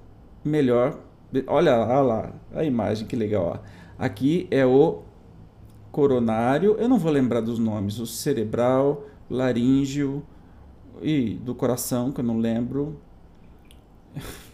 melhor. 0.45 0.99
Olha 1.47 1.77
lá, 1.77 1.87
olha 1.87 2.03
lá 2.03 2.33
a 2.55 2.65
imagem 2.65 3.07
que 3.07 3.15
legal. 3.15 3.61
Ó. 3.63 3.69
Aqui 3.99 4.49
é 4.51 4.65
o 4.65 5.03
coronário, 5.93 6.77
eu 6.79 6.89
não 6.89 6.99
vou 6.99 7.11
lembrar 7.11 7.41
dos 7.41 7.59
nomes, 7.59 7.99
o 7.99 8.07
cerebral, 8.07 9.07
laríngeo, 9.29 10.23
e 11.03 11.35
do 11.35 11.55
coração, 11.55 12.13
que 12.13 12.21
eu 12.21 12.25
não 12.25 12.39
lembro. 12.39 13.01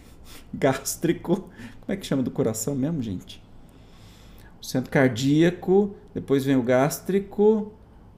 Gástrico. 0.57 1.49
Como 1.81 1.89
é 1.89 1.95
que 1.95 2.05
chama 2.05 2.23
do 2.23 2.31
coração 2.31 2.75
mesmo, 2.75 3.01
gente? 3.01 3.43
O 4.61 4.65
centro 4.65 4.89
cardíaco, 4.89 5.95
depois 6.13 6.43
vem 6.43 6.55
o 6.55 6.63
gástrico, 6.63 7.71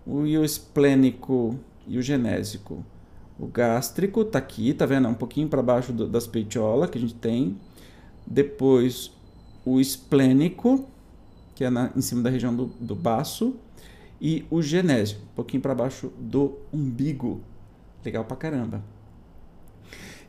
o, 0.06 0.26
e 0.26 0.38
o 0.38 0.46
esplênico 0.46 1.60
e 1.86 1.98
o 1.98 2.02
genésico. 2.02 2.86
O 3.40 3.48
gástrico 3.48 4.24
tá 4.24 4.40
aqui, 4.40 4.74
tá 4.74 4.86
vendo? 4.86 5.08
É 5.08 5.12
um 5.12 5.16
pouquinho 5.16 5.48
para 5.48 5.62
baixo 5.62 5.92
do, 5.92 6.08
das 6.08 6.26
peitiolas 6.26 6.90
que 6.90 6.98
a 6.98 7.02
gente 7.02 7.16
tem. 7.16 7.58
Depois 8.26 9.12
o 9.66 9.80
esplênico, 9.80 10.88
que 11.54 11.64
é 11.64 11.70
na, 11.70 11.92
em 11.96 12.02
cima 12.02 12.22
da 12.22 12.30
região 12.30 12.56
do, 12.56 12.68
do 12.80 12.96
baço. 12.96 13.56
E 14.20 14.46
o 14.50 14.62
genésio, 14.62 15.18
um 15.18 15.36
pouquinho 15.36 15.62
para 15.62 15.76
baixo 15.76 16.12
do 16.18 16.58
umbigo. 16.74 17.42
Legal 18.04 18.24
pra 18.24 18.38
caramba. 18.38 18.82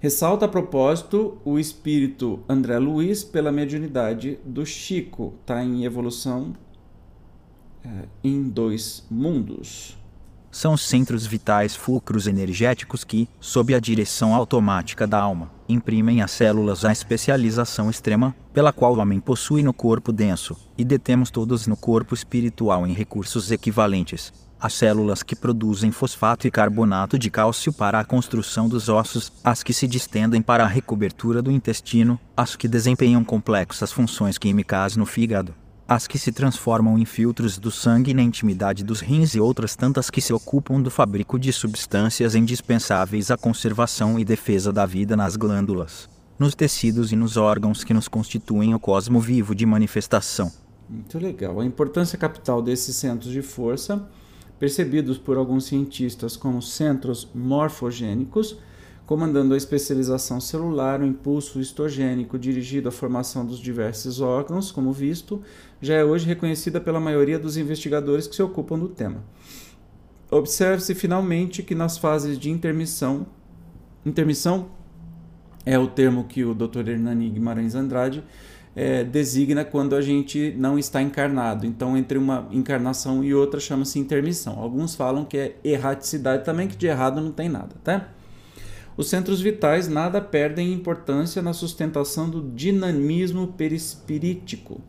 Ressalta 0.01 0.45
a 0.45 0.49
propósito 0.49 1.39
o 1.45 1.59
espírito 1.59 2.39
André 2.49 2.79
Luiz 2.79 3.25
pela 3.25 3.51
mediunidade 3.51 4.39
do 4.45 4.65
Chico, 4.65 5.35
tá 5.45 5.61
em 5.65 5.85
evolução 5.85 6.55
é, 7.85 8.05
em 8.23 8.45
dois 8.45 9.05
mundos. 9.11 9.99
São 10.53 10.77
centros 10.77 11.27
vitais 11.27 11.75
fulcros 11.75 12.29
energéticos 12.29 13.03
que, 13.03 13.29
sob 13.41 13.75
a 13.75 13.81
direção 13.81 14.37
automática 14.37 15.05
da 15.05 15.21
alma, 15.21 15.51
imprimem 15.69 16.23
às 16.23 16.31
células 16.31 16.85
a 16.85 16.93
especialização 16.93 17.91
extrema, 17.91 18.37
pela 18.53 18.73
qual 18.73 18.95
o 18.95 18.99
homem 19.01 19.19
possui 19.19 19.65
no 19.65 19.75
corpo 19.75 20.13
denso, 20.13 20.57
e 20.79 20.85
detemos 20.85 21.29
todos 21.29 21.67
no 21.67 21.77
corpo 21.77 22.15
espiritual 22.15 22.87
em 22.87 22.93
recursos 22.93 23.51
equivalentes, 23.51 24.33
as 24.61 24.75
células 24.75 25.23
que 25.23 25.37
produzem 25.37 25.93
fosfato 25.93 26.47
e 26.47 26.51
carbonato 26.51 27.19
de 27.19 27.31
cálcio 27.31 27.73
para 27.73 28.01
a 28.01 28.05
construção 28.05 28.69
dos 28.69 28.89
ossos, 28.89 29.33
as 29.45 29.63
que 29.63 29.73
se 29.73 29.87
distendem 29.87 30.43
para 30.43 30.65
a 30.65 30.67
recobertura 30.67 31.41
do 31.41 31.51
intestino, 31.51 32.19
as 32.37 32.57
que 32.57 32.67
desempenham 32.67 33.23
complexas 33.25 33.93
funções 33.93 34.37
químicas 34.37 34.97
no 34.97 35.07
fígado, 35.07 35.55
as 35.87 36.07
que 36.07 36.19
se 36.19 36.33
transformam 36.33 36.99
em 36.99 37.05
filtros 37.05 37.57
do 37.57 37.71
sangue 37.71 38.13
na 38.13 38.23
intimidade 38.23 38.83
dos 38.83 39.01
rins 39.01 39.35
e 39.35 39.41
outras 39.41 39.77
tantas 39.77 40.11
que 40.11 40.21
se 40.21 40.33
ocupam 40.33 40.81
do 40.81 40.91
fabrico 40.91 41.39
de 41.39 41.53
substâncias 41.53 42.35
indispensáveis 42.35 43.31
à 43.31 43.37
conservação 43.37 44.19
e 44.19 44.25
defesa 44.25 44.73
da 44.73 44.85
vida 44.85 45.17
nas 45.17 45.37
glândulas, 45.37 46.09
nos 46.39 46.55
tecidos 46.55 47.13
e 47.13 47.17
nos 47.17 47.37
órgãos 47.37 47.85
que 47.85 47.95
nos 47.95 48.09
constituem 48.09 48.75
o 48.75 48.81
cosmo 48.81 49.21
vivo 49.21 49.55
de 49.55 49.65
manifestação. 49.65 50.51
Muito 50.91 51.19
legal. 51.19 51.61
A 51.61 51.65
importância 51.65 52.19
capital 52.19 52.63
desses 52.63 52.97
centros 52.97 53.31
de 53.31 53.43
força 53.43 54.09
percebidos 54.59 55.19
por 55.19 55.37
alguns 55.37 55.65
cientistas 55.67 56.37
como 56.37 56.61
centros 56.61 57.29
morfogênicos, 57.35 58.59
comandando 59.07 59.55
a 59.55 59.57
especialização 59.57 60.41
celular, 60.41 61.01
o 61.01 61.07
impulso 61.07 61.61
histogênico 61.61 62.39
dirigido 62.39 62.89
à 62.89 62.93
formação 62.93 63.47
dos 63.47 63.59
diversos 63.59 64.21
órgãos, 64.21 64.71
como 64.71 64.93
visto, 64.93 65.41
já 65.81 65.95
é 65.95 66.05
hoje 66.05 66.27
reconhecida 66.27 66.81
pela 66.81 67.01
maioria 67.01 67.39
dos 67.39 67.57
investigadores 67.57 68.27
que 68.27 68.37
se 68.37 68.43
ocupam 68.43 68.79
do 68.79 68.89
tema. 68.89 69.25
Observe-se 70.31 70.95
finalmente 70.95 71.63
que 71.63 71.75
nas 71.75 71.97
fases 71.97 72.39
de 72.39 72.51
intermissão, 72.51 73.27
intermissão 74.05 74.69
é 75.65 75.79
o 75.79 75.87
termo 75.87 76.25
que 76.25 76.45
o 76.45 76.55
Dr. 76.55 76.89
Hernani 76.89 77.31
Guimarães 77.31 77.75
Andrade 77.75 78.23
é, 78.79 79.03
designa 79.03 79.65
quando 79.65 79.97
a 79.97 80.01
gente 80.01 80.55
não 80.57 80.79
está 80.79 81.03
encarnado. 81.03 81.67
Então, 81.67 81.97
entre 81.97 82.17
uma 82.17 82.47
encarnação 82.53 83.25
e 83.25 83.35
outra 83.35 83.59
chama-se 83.59 83.99
intermissão. 83.99 84.57
Alguns 84.57 84.95
falam 84.95 85.25
que 85.25 85.37
é 85.37 85.57
erraticidade 85.65 86.45
também, 86.45 86.69
que 86.69 86.77
de 86.77 86.87
errado 86.87 87.21
não 87.21 87.33
tem 87.33 87.49
nada, 87.49 87.75
tá? 87.83 88.09
Os 88.97 89.09
centros 89.09 89.41
vitais 89.41 89.89
nada 89.89 90.21
perdem 90.21 90.73
importância 90.73 91.43
na 91.43 91.53
sustentação 91.53 92.31
do 92.31 92.41
dinamismo 92.41 93.49
perispirítico, 93.49 94.81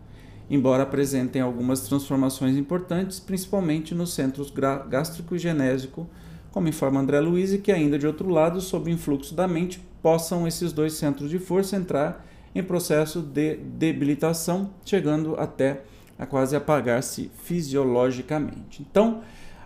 embora 0.51 0.83
apresentem 0.83 1.41
algumas 1.41 1.81
transformações 1.81 2.55
importantes, 2.57 3.19
principalmente 3.19 3.95
nos 3.95 4.13
centros 4.13 4.53
gástrico 4.87 5.35
e 5.35 5.39
genésico, 5.39 6.07
como 6.51 6.67
informa 6.67 6.99
André 6.99 7.19
Luiz, 7.19 7.53
e 7.53 7.57
que 7.57 7.71
ainda 7.71 7.97
de 7.97 8.05
outro 8.05 8.29
lado, 8.29 8.61
sob 8.61 8.91
o 8.91 8.93
influxo 8.93 9.33
da 9.33 9.47
mente, 9.47 9.81
possam 9.99 10.47
esses 10.47 10.71
dois 10.71 10.93
centros 10.93 11.31
de 11.31 11.39
força 11.39 11.75
entrar 11.75 12.28
em 12.53 12.63
processo 12.63 13.21
de 13.21 13.55
debilitação, 13.55 14.71
chegando 14.85 15.35
até 15.35 15.81
a 16.17 16.25
quase 16.25 16.55
apagar-se 16.55 17.31
fisiologicamente. 17.43 18.81
Então, 18.81 19.21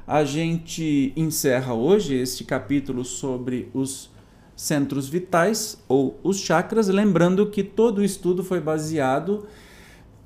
a 0.05 0.23
gente 0.23 1.13
encerra 1.15 1.73
hoje 1.73 2.15
este 2.15 2.43
capítulo 2.43 3.03
sobre 3.03 3.69
os 3.73 4.11
centros 4.55 5.07
vitais 5.07 5.81
ou 5.87 6.19
os 6.23 6.37
chakras, 6.39 6.87
lembrando 6.89 7.49
que 7.49 7.63
todo 7.63 7.99
o 7.99 8.03
estudo 8.03 8.43
foi 8.43 8.59
baseado 8.59 9.47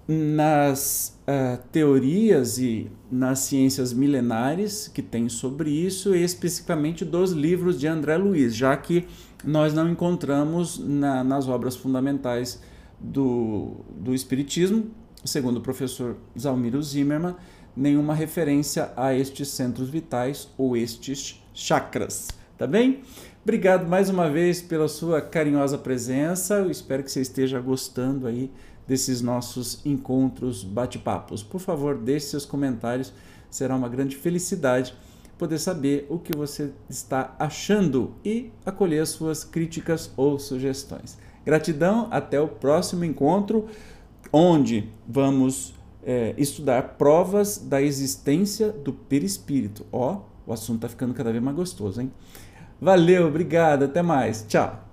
nas 0.08 1.20
uh, 1.28 1.62
teorias 1.72 2.58
e 2.58 2.90
nas 3.12 3.40
ciências 3.40 3.92
milenares 3.92 4.88
que 4.88 5.02
tem 5.02 5.28
sobre 5.28 5.70
isso, 5.70 6.16
e 6.16 6.24
especificamente 6.24 7.04
dos 7.04 7.32
livros 7.32 7.80
de 7.80 7.88
André 7.88 8.18
Luiz, 8.18 8.56
já 8.56 8.76
que 8.76 9.06
nós 9.44 9.74
não 9.74 9.90
encontramos 9.90 10.80
na, 10.80 11.24
nas 11.24 11.48
obras 11.48 11.76
fundamentais 11.76 12.62
do, 13.00 13.78
do 13.96 14.14
Espiritismo, 14.14 14.90
segundo 15.24 15.58
o 15.58 15.62
professor 15.62 16.18
Zalmiro 16.38 16.82
Zimmermann, 16.82 17.36
nenhuma 17.76 18.16
referência 18.16 18.92
a 18.96 19.14
estes 19.14 19.50
centros 19.50 19.90
vitais 19.90 20.50
ou 20.58 20.76
estes 20.76 21.44
chakras. 21.54 22.30
Tá 22.58 22.66
bem? 22.66 23.02
Obrigado 23.44 23.88
mais 23.88 24.10
uma 24.10 24.30
vez 24.30 24.62
pela 24.62 24.88
sua 24.88 25.22
carinhosa 25.22 25.78
presença. 25.78 26.56
Eu 26.56 26.72
espero 26.72 27.04
que 27.04 27.12
você 27.12 27.22
esteja 27.22 27.60
gostando 27.60 28.26
aí 28.26 28.52
desses 28.88 29.22
nossos 29.22 29.86
encontros, 29.86 30.64
bate-papos. 30.64 31.44
Por 31.44 31.60
favor, 31.60 31.96
deixe 31.96 32.28
seus 32.28 32.46
comentários. 32.46 33.14
Será 33.50 33.76
uma 33.76 33.88
grande 33.88 34.16
felicidade 34.16 34.94
poder 35.38 35.60
saber 35.60 36.08
o 36.10 36.18
que 36.18 36.36
você 36.36 36.72
está 36.90 37.36
achando 37.38 38.14
e 38.24 38.52
acolher 38.66 39.06
suas 39.06 39.44
críticas 39.44 40.12
ou 40.18 40.40
sugestões. 40.40 41.18
Gratidão, 41.46 42.08
até 42.12 42.40
o 42.40 42.48
próximo 42.48 43.06
encontro, 43.06 43.68
onde 44.34 44.90
vamos 45.08 45.74
é, 46.04 46.34
estudar 46.38 46.96
provas 46.98 47.58
da 47.58 47.82
existência 47.82 48.72
do 48.72 48.92
perispírito. 48.92 49.86
Ó, 49.92 50.22
o 50.46 50.54
assunto 50.54 50.78
está 50.78 50.90
ficando 50.90 51.14
cada 51.14 51.32
vez 51.32 51.44
mais 51.44 51.56
gostoso, 51.56 52.02
hein? 52.02 52.12
Valeu, 52.80 53.28
obrigado, 53.28 53.84
até 53.84 54.02
mais. 54.02 54.46
Tchau. 54.48 54.88